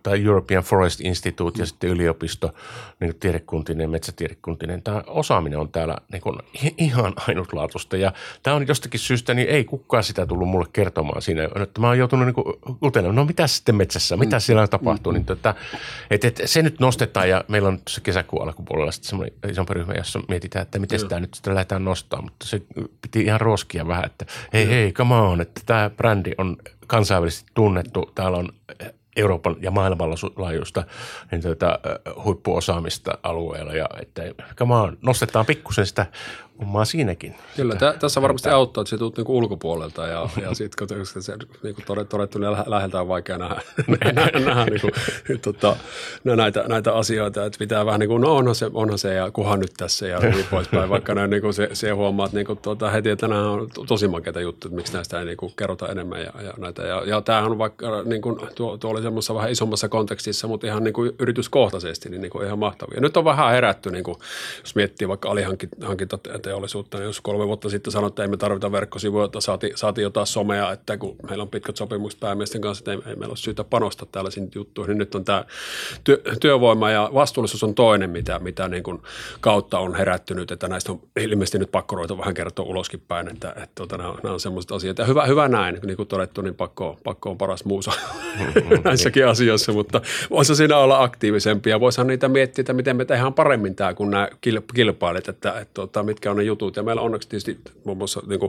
[0.04, 2.54] tai European Forest Institute ja sitten yliopisto,
[3.00, 6.36] niin tiedekuntinen, metsätiedekuntinen, tämä osaaminen on täällä niin kuin
[6.78, 7.98] ihan ainutlaatuista.
[7.98, 11.44] Ja tämä on jostakin syystä, niin ei kukaan sitä tullut mulle kertomaan siinä.
[11.44, 14.41] Että mä oon joutunut niin kuten, no mitä sitten metsässä, mitä mm.
[14.41, 15.15] siellä tapahtuu, mm.
[15.15, 15.56] niin tota,
[16.12, 19.93] et, et, se nyt nostetaan ja meillä on se kesäkuun alkupuolella sitten semmoinen isompi ryhmä,
[19.93, 22.62] jossa mietitään, että miten sitä nyt sitten lähdetään nostamaan, mutta se
[23.02, 28.12] piti ihan roskia vähän, että hei hei, come on, että tämä brändi on kansainvälisesti tunnettu,
[28.15, 28.50] täällä on
[29.15, 30.84] Euroopan ja maailmanlaajuista
[31.32, 31.80] niin tuota,
[32.24, 34.21] huippuosaamista alueella ja että
[34.56, 36.06] come on, nostetaan pikkusen sitä
[36.62, 37.36] hommaa siinäkin.
[37.56, 41.34] Kyllä, tä, tässä varmasti auttaa, että se tulet niinku ulkopuolelta ja, ja sitten kun se
[41.63, 43.62] niinku todettu, niin läheltä on vaikea nähdä,
[44.15, 44.88] nähdä, nähdä niinku,
[45.41, 45.76] tota,
[46.24, 49.60] näitä, näitä asioita, että pitää vähän niin kuin, no onhan se, onhan se ja kuhan
[49.60, 52.89] nyt tässä ja niin poispäin, vaikka näin niin kuin se, se huomaat niin kuin, tuota,
[52.89, 56.19] heti, että nämä on tosi makeita juttuja, että miksi näistä ei niin kuin, kerrota enemmän
[56.19, 56.82] ja, ja näitä.
[56.82, 60.67] Ja, ja tämähän on vaikka, niin kuin, tuo, tuo oli semmoisessa vähän isommassa kontekstissa, mutta
[60.67, 63.02] ihan niin kuin yrityskohtaisesti niin, niin kuin ihan mahtavia.
[63.02, 64.17] Nyt on vähän herätty, niin kuin,
[64.62, 66.17] jos miettii vaikka alihankinta
[66.52, 70.28] teollisuutta, jos kolme vuotta sitten sanoin, että ei me tarvita verkkosivuja, että saatiin, saati jotain
[70.28, 73.64] somea, että kun meillä on pitkät sopimukset päämiesten kanssa, että ei, ei meillä ole syytä
[73.64, 75.46] panostaa tällaisiin juttuihin, niin nyt on tämä
[76.04, 79.02] työ, työvoima ja vastuullisuus on toinen, mitä, mitä niin kuin
[79.42, 83.50] kautta on herättynyt, että näistä on ilmeisesti nyt pakko ruveta vähän kertoa uloskin päin, että,
[83.50, 84.98] että, että tota, nämä, on, nämä on sellaiset asiat.
[84.98, 87.92] Ja hyvä, hyvä näin, niin kuin todettu, niin pakko, pakko on paras muusa
[88.40, 88.82] mm-hmm.
[88.84, 91.80] näissäkin asioissa, mutta voisi siinä olla aktiivisempia.
[91.80, 94.30] Voisihan niitä miettiä, että miten me tehdään paremmin tämä, kun nämä
[94.74, 96.75] kilpailet, että, että, että, että mitkä on ne jutut.
[96.75, 98.39] Ja meillä onneksi tietysti muun muassa niin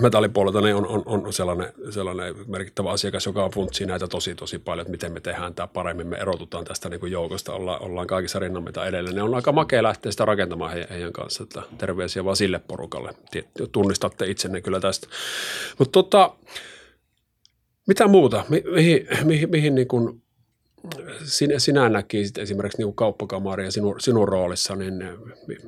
[0.00, 4.82] metallipuolelta niin on, on, on sellainen, sellainen merkittävä asiakas, joka funtsii näitä tosi tosi paljon,
[4.82, 8.38] että miten me tehdään tämä paremmin, me erotutaan tästä niin kuin joukosta, ollaan, ollaan kaikissa
[8.38, 9.16] rinnameita edelleen.
[9.16, 13.14] Ne on aika makea lähteä sitä rakentamaan he, heidän kanssa, että terveisiä vaan sille porukalle.
[13.72, 15.06] Tunnistatte itsenne kyllä tästä.
[15.78, 16.34] Mutta tota,
[17.86, 18.44] mitä muuta?
[18.48, 20.22] Mi- mihin, mihin, mihin niin kuin
[21.24, 25.04] sinä, sinä näkisit esimerkiksi niin kauppakamari ja sinun, sinun roolissa, niin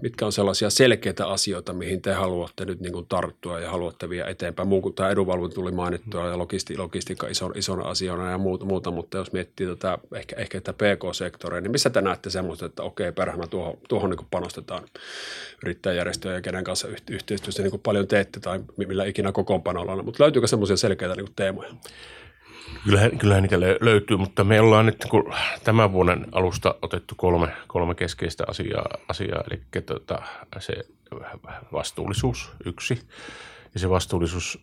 [0.03, 4.29] mitkä on sellaisia selkeitä asioita, mihin te haluatte nyt niin kuin tarttua ja haluatte viedä
[4.29, 4.68] eteenpäin?
[4.68, 8.90] Muu kuin tämä edunvalvonta tuli mainittua ja logisti, logistiikka ison, isona asiana ja muuta, muuta,
[8.90, 13.12] mutta jos miettii tätä, ehkä, ehkä tätä PK-sektoria, niin missä te näette semmoista, että okei,
[13.12, 14.85] perhana tuohon, tuohon niin panostetaan
[15.64, 20.46] yrittäjäjärjestöjä ja kenen kanssa yhteistyössä niin kuin paljon teette tai millä ikinä kokoonpanolla, mutta löytyykö
[20.46, 21.75] semmoisia selkeitä niin kuin teemoja?
[22.85, 27.94] Kyllähän, kyllähän niitä löytyy, mutta me ollaan nyt kun tämän vuoden alusta otettu kolme, kolme
[27.94, 30.22] keskeistä asiaa, asiaa eli tota,
[30.58, 30.74] se
[31.72, 32.98] vastuullisuus yksi.
[33.74, 34.58] Ja se vastuullisuus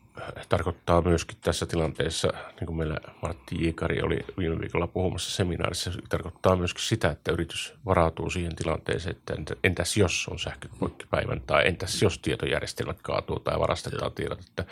[0.50, 2.28] tarkoittaa myöskin tässä tilanteessa,
[2.60, 7.32] niin kuin meillä Martti Jiikari oli viime viikolla puhumassa seminaarissa, se tarkoittaa myöskin sitä, että
[7.32, 13.40] yritys varautuu siihen tilanteeseen, että entäs jos on sähköt poikkipäivän tai entäs jos tietojärjestelmät kaatuu
[13.40, 14.40] tai varastetaan tiedot.
[14.40, 14.66] Että,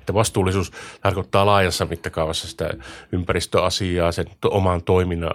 [0.00, 2.70] että vastuullisuus tarkoittaa laajassa mittakaavassa sitä
[3.12, 5.34] ympäristöasiaa, sen oman toiminnan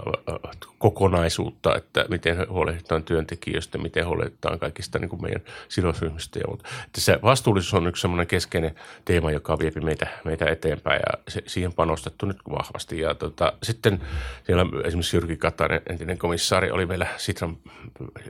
[0.78, 6.40] kokonaisuutta, että miten huolehditaan työntekijöistä, miten huolehditaan kaikista niin kuin meidän sidosryhmistä.
[6.40, 6.70] Ja muuta.
[6.86, 11.44] Että se vastuullisuus on yksi sellainen keskeinen teema, joka vie meitä, meitä eteenpäin ja se,
[11.48, 13.00] siihen panostettu nyt vahvasti.
[13.00, 14.02] Ja tota, sitten
[14.44, 17.58] siellä esimerkiksi Jyrki Katainen, entinen komissaari, oli meillä Sitran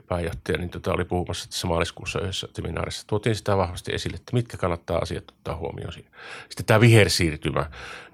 [0.08, 3.08] pääjohtaja, niin tota, oli puhumassa tässä maaliskuussa yhdessä seminaarissa.
[3.08, 6.10] Tuotiin sitä vahvasti esille, että mitkä kannattaa asiat ottaa huomioon siinä.
[6.50, 7.65] Sitten tämä vihersiirtymä,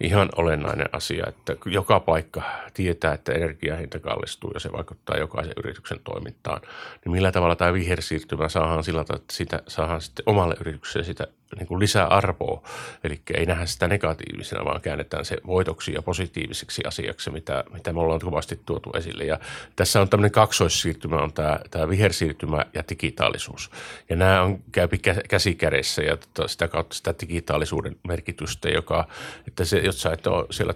[0.01, 2.41] ihan olennainen asia, että joka paikka
[2.73, 6.61] tietää, että energiahinta kallistuu ja se vaikuttaa jokaisen yrityksen toimintaan.
[7.05, 11.27] Niin millä tavalla tämä vihersiirtymä saadaan sillä tavalla, että sitä saadaan sitten omalle yritykselle sitä
[11.55, 12.61] niin kuin lisää arvoa.
[13.05, 17.99] Eli ei nähdä sitä negatiivisena, vaan käännetään se voitoksi ja positiiviseksi asiaksi, mitä, mitä me
[17.99, 19.23] ollaan kovasti tuotu esille.
[19.23, 19.39] Ja
[19.75, 23.71] tässä on tämmöinen kaksoissiirtymä, on tämä, tämä vihersiirtymä ja digitaalisuus.
[24.09, 24.97] Ja nämä on käypi
[25.29, 29.07] käsi kädessä ja tota, sitä kautta sitä digitaalisuuden merkitystä, joka,
[29.47, 30.73] että se, jos sä et ole siellä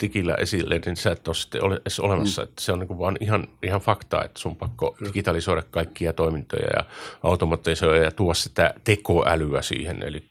[0.00, 2.42] digillä esille, niin sä et ole sitten ole edes olemassa.
[2.42, 2.48] Mm.
[2.48, 6.84] Että se on niin vaan ihan, ihan fakta, että sun pakko digitalisoida kaikkia toimintoja ja
[7.22, 10.02] automatisoida ja tuoda sitä tekoälyä siihen.
[10.02, 10.24] Eli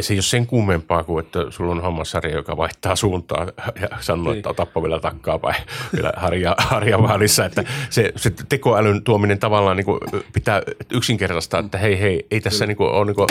[0.00, 3.46] se ei ole sen kummempaa kuin, että sulla on hammassarja, joka vaihtaa suuntaa
[3.82, 4.56] ja sanoo, että niin.
[4.56, 5.54] tappa vielä takkaa vai
[5.96, 7.44] vielä harja, harja välissä.
[7.44, 9.86] Että se, se tekoälyn tuominen tavallaan niin
[10.32, 13.28] pitää yksinkertaistaa, että hei hei, ei tässä niin kuin ole niin kuin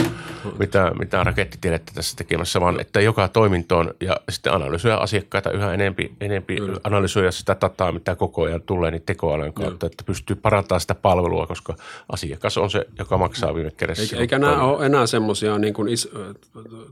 [0.60, 6.12] mitään, mitään rakettitiedettä tässä tekemässä, vaan että joka toimintoon ja sitten analysoida asiakkaita yhä enempi,
[6.22, 9.92] enempi analysoida sitä dataa, mitä koko ajan tulee niin tekoälyn kautta, Joo.
[9.92, 11.76] että pystyy parantamaan sitä palvelua, koska
[12.10, 14.04] asiakas on se, joka maksaa viime kädessä.
[14.04, 16.10] Eikä, eikä nämä ole enää semmoisia niin kuin is,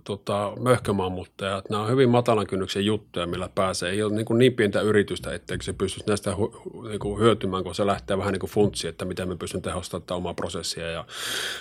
[0.04, 1.70] tota, möhkömaamuttajat.
[1.70, 3.92] Nämä on hyvin matalan kynnyksen juttuja, millä pääsee.
[3.92, 7.64] Ei ole niin, kuin niin pientä yritystä, etteikö se pystyisi näistä hu, niin kuin hyötymään,
[7.64, 11.06] kun se lähtee vähän niin kuin funtsi, että miten me pystyn tehostamaan omaa prosessia ja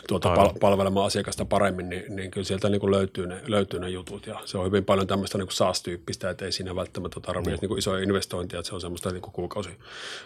[0.08, 3.88] tuota, pal- palvelemaan asiakasta paremmin, niin, niin kyllä sieltä niin kuin löytyy, ne, löytyy ne
[3.88, 4.26] jutut.
[4.26, 7.58] Ja se on hyvin paljon tämmöistä niin SaaS-tyyppistä, että ei siinä välttämättä tarvitse niin.
[7.62, 9.70] niin isoja investointia, että se on semmoista niin kuin kuukausi,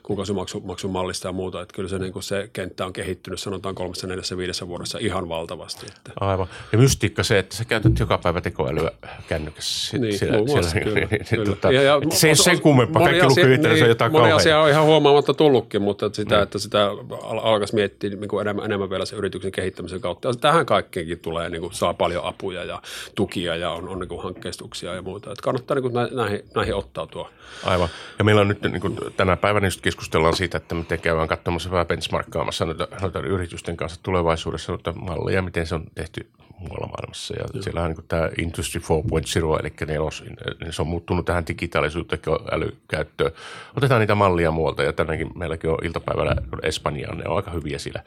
[0.03, 1.61] kuukausimaksun mallista ja muuta.
[1.63, 5.29] Että kyllä se, niin kuin se kenttä on kehittynyt sanotaan kolmessa, neljässä, viidessä vuodessa ihan
[5.29, 5.87] valtavasti.
[5.97, 6.13] Että.
[6.21, 6.47] Aivan.
[6.73, 8.91] Ja mystiikka se, että sä käytät joka päivä tekoälyä
[9.29, 9.99] kännykässä.
[9.99, 11.45] Niin, siellä, muassa, siellä, kyllä, niin, kyllä.
[11.45, 14.61] Tota, ja, ja, se ei ole sen kummempaa, kaikki lukee yhteydessä niin, jotain Moni asia
[14.61, 16.43] on ihan huomaamatta tullutkin, mutta että sitä, mm.
[16.43, 20.29] että sitä alkaisi miettiä niin kuin enemmän, enemmän vielä sen yrityksen kehittämisen kautta.
[20.29, 22.83] Ja tähän kaikkeenkin tulee, niin kuin, saa paljon apuja ja
[23.15, 25.33] tukia ja on, on niin kuin hankkeistuksia ja muuta.
[25.33, 27.31] Että kannattaa niin kuin näihin, näihin ottautua.
[27.65, 27.89] Aivan.
[28.19, 31.71] Ja meillä on nyt niin kuin tänä päivänä just keskustellaan siitä, että miten käydään katsomassa
[31.71, 37.35] vähän benchmarkkaamassa noita, noita yritysten kanssa tulevaisuudessa noita malleja, miten se on tehty muualla maailmassa.
[37.35, 37.63] Ja Joo.
[37.63, 40.25] siellä on niin tämä Industry 4.0, eli nelos,
[40.61, 43.33] niin se on muuttunut tähän digitaalisuuteen älykäyttöön.
[43.77, 48.03] Otetaan niitä mallia muualta, ja tänäänkin meilläkin on iltapäivällä Espanjaan, ne on aika hyviä siellä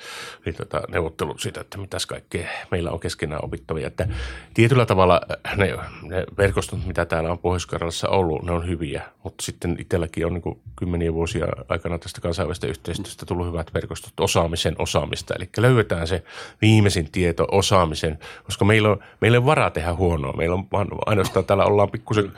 [0.45, 3.87] niin tota, neuvottelut siitä, että mitäs kaikkea meillä on keskenään opittavia.
[3.87, 4.07] Että
[4.53, 5.21] tietyllä tavalla
[5.55, 10.33] ne, ne verkostot, mitä täällä on pohjois ollut, ne on hyviä, mutta sitten itselläkin on
[10.33, 15.33] niin kymmeniä vuosia aikana tästä kansainvälisestä yhteistyöstä tullut hyvät verkostot osaamisen osaamista.
[15.35, 16.23] Eli löydetään se
[16.61, 20.33] viimeisin tieto osaamisen koska meillä on, meillä on varaa tehdä huonoa.
[20.33, 22.31] Meillä on vaan, ainoastaan täällä ollaan pikkusen,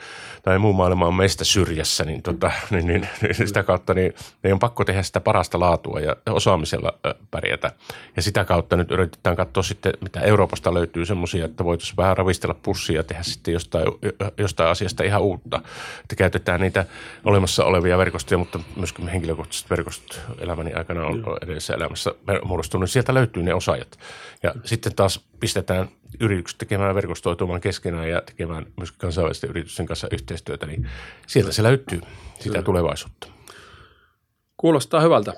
[0.43, 4.55] tai muu maailma on meistä syrjässä, niin, tota, niin, niin, niin sitä kautta niin meidän
[4.55, 6.93] on pakko tehdä sitä parasta laatua ja osaamisella
[7.31, 7.71] pärjätä.
[8.15, 12.55] Ja sitä kautta nyt yritetään katsoa sitten, mitä Euroopasta löytyy semmoisia, että voitaisiin vähän ravistella
[12.63, 13.85] pussia ja tehdä sitten jostain,
[14.37, 15.61] jostain asiasta ihan uutta.
[16.01, 16.85] Että käytetään niitä
[17.25, 22.11] olemassa olevia verkostoja, mutta myöskin henkilökohtaiset verkostot elämäni aikana on edellisessä elämässä
[22.43, 22.91] muodostunut.
[22.91, 23.99] Sieltä löytyy ne osaajat.
[24.43, 25.87] Ja sitten taas pistetään
[26.19, 30.89] yritykset tekemään verkostoitumaan keskenään ja tekemään myös kansainvälisten yritysten kanssa yhteistyötä, niin
[31.27, 32.01] sieltä se löytyy
[32.35, 32.61] sitä Kyllä.
[32.61, 33.27] tulevaisuutta.
[34.57, 35.33] Kuulostaa hyvältä.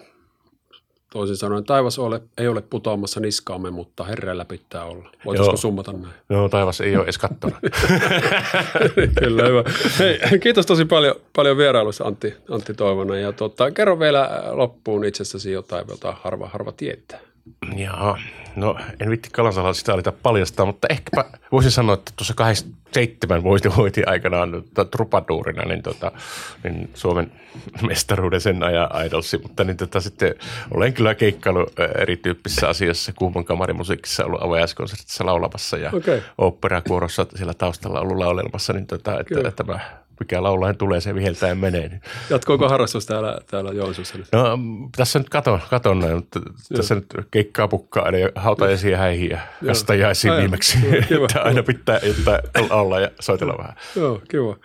[1.12, 5.10] Toisin sanoen taivas ole, ei ole putoamassa niskaamme, mutta herreillä pitää olla.
[5.26, 6.14] Voitaisiko summata näin?
[6.30, 7.60] Joo, taivas ei ole edes kattona.
[9.20, 9.64] Kyllä, hyvä.
[10.00, 13.22] Hei, kiitos tosi paljon, paljon vierailusta Antti, Antti Toivonen.
[13.22, 17.20] Ja tuota, kerro vielä loppuun itsestäsi jotain, jota harva, harva tietää.
[17.76, 18.18] Joo,
[18.56, 23.70] no en vitti Kalansalalla sitä alita paljastaa, mutta ehkäpä voisin sanoa, että tuossa 87 voiti,
[23.78, 26.12] voiti aikanaan tota, trupaduurina niin, tota,
[26.64, 27.32] niin Suomen
[27.88, 30.36] mestaruuden sen ajan idolsi, mutta niin, tota, sitten
[30.72, 36.22] olen kyllä keikkailu erityyppisissä asioissa, Kuuman kamarimusiikissa ollut avajaiskonsertissa laulamassa ja okay.
[36.38, 41.50] operakuorossa siellä taustalla ollut laulemassa, niin tota, että, että mä mikä laulaen tulee, se viheltää
[41.50, 41.88] ja menee.
[41.88, 42.02] Niin.
[42.30, 44.28] Jatkoiko harrastus täällä, täällä Joensuussa nyt?
[44.32, 44.58] No
[44.96, 46.40] tässä nyt katon, katon näin, mutta
[46.76, 50.78] tässä nyt keikkaa pukkaa, eli hautajaisia häihin ja kastajaisiin viimeksi.
[51.26, 53.76] että aina pitää jotain olla ja soitella vähän.
[53.96, 54.58] Joo, kiva.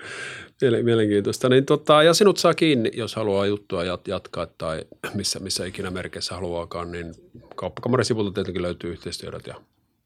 [0.83, 1.49] Mielenkiintoista.
[1.49, 4.83] Niin tota, ja sinut saa kiinni, jos haluaa juttua jat- jatkaa tai
[5.15, 7.15] missä, missä ikinä merkeissä haluaakaan, niin
[7.57, 9.55] kauppakamarin sivulta tietenkin löytyy yhteistyöt ja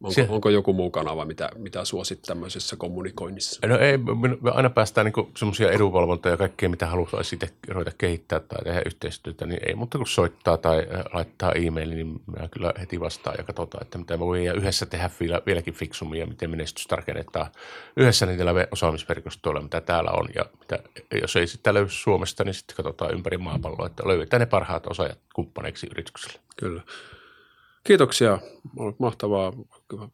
[0.03, 3.67] Onko, se, onko joku muu kanava, mitä, mitä suosit tämmöisessä kommunikoinnissa?
[3.67, 3.99] No ei,
[4.41, 8.83] me aina päästään niin semmoisia edunvalvontoja ja kaikkea, mitä haluaisi itse ruveta kehittää tai tehdä
[8.87, 13.45] yhteistyötä, niin ei mutta kun soittaa tai laittaa e-mailin, niin mä kyllä heti vastaan ja
[13.45, 17.47] katsotaan, että mitä me voidaan yhdessä tehdä vielä, vieläkin fiksummin ja miten menestys tarkennetaan
[17.97, 20.29] yhdessä niillä osaamisverkostoilla, mitä täällä on.
[20.35, 20.79] Ja mitä,
[21.21, 25.19] jos ei sitten löydy Suomesta, niin sitten katsotaan ympäri maapalloa, että löydetään ne parhaat osaajat
[25.35, 26.39] kumppaneiksi yritykselle.
[26.57, 26.83] Kyllä.
[27.85, 28.39] Kiitoksia.
[28.77, 29.53] On mahtavaa,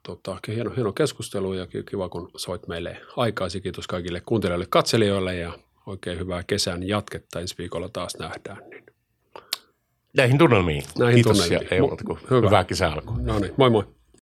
[0.03, 3.61] tota, hieno, hieno keskustelu ja kiva, kun soit meille aikaisi.
[3.61, 5.53] Kiitos kaikille kuuntelijoille, katselijoille ja
[5.87, 7.41] oikein hyvää kesän jatketta.
[7.41, 8.71] Ensi viikolla taas nähdään.
[8.71, 8.85] Niin.
[10.17, 10.83] Näihin tunnelmiin.
[10.99, 11.69] Näihin Kiitos tunnelmiin.
[11.71, 12.47] ja ei kuin hyvä.
[12.49, 13.25] hyvää kesää alkuun.
[13.25, 13.85] No niin, moi moi.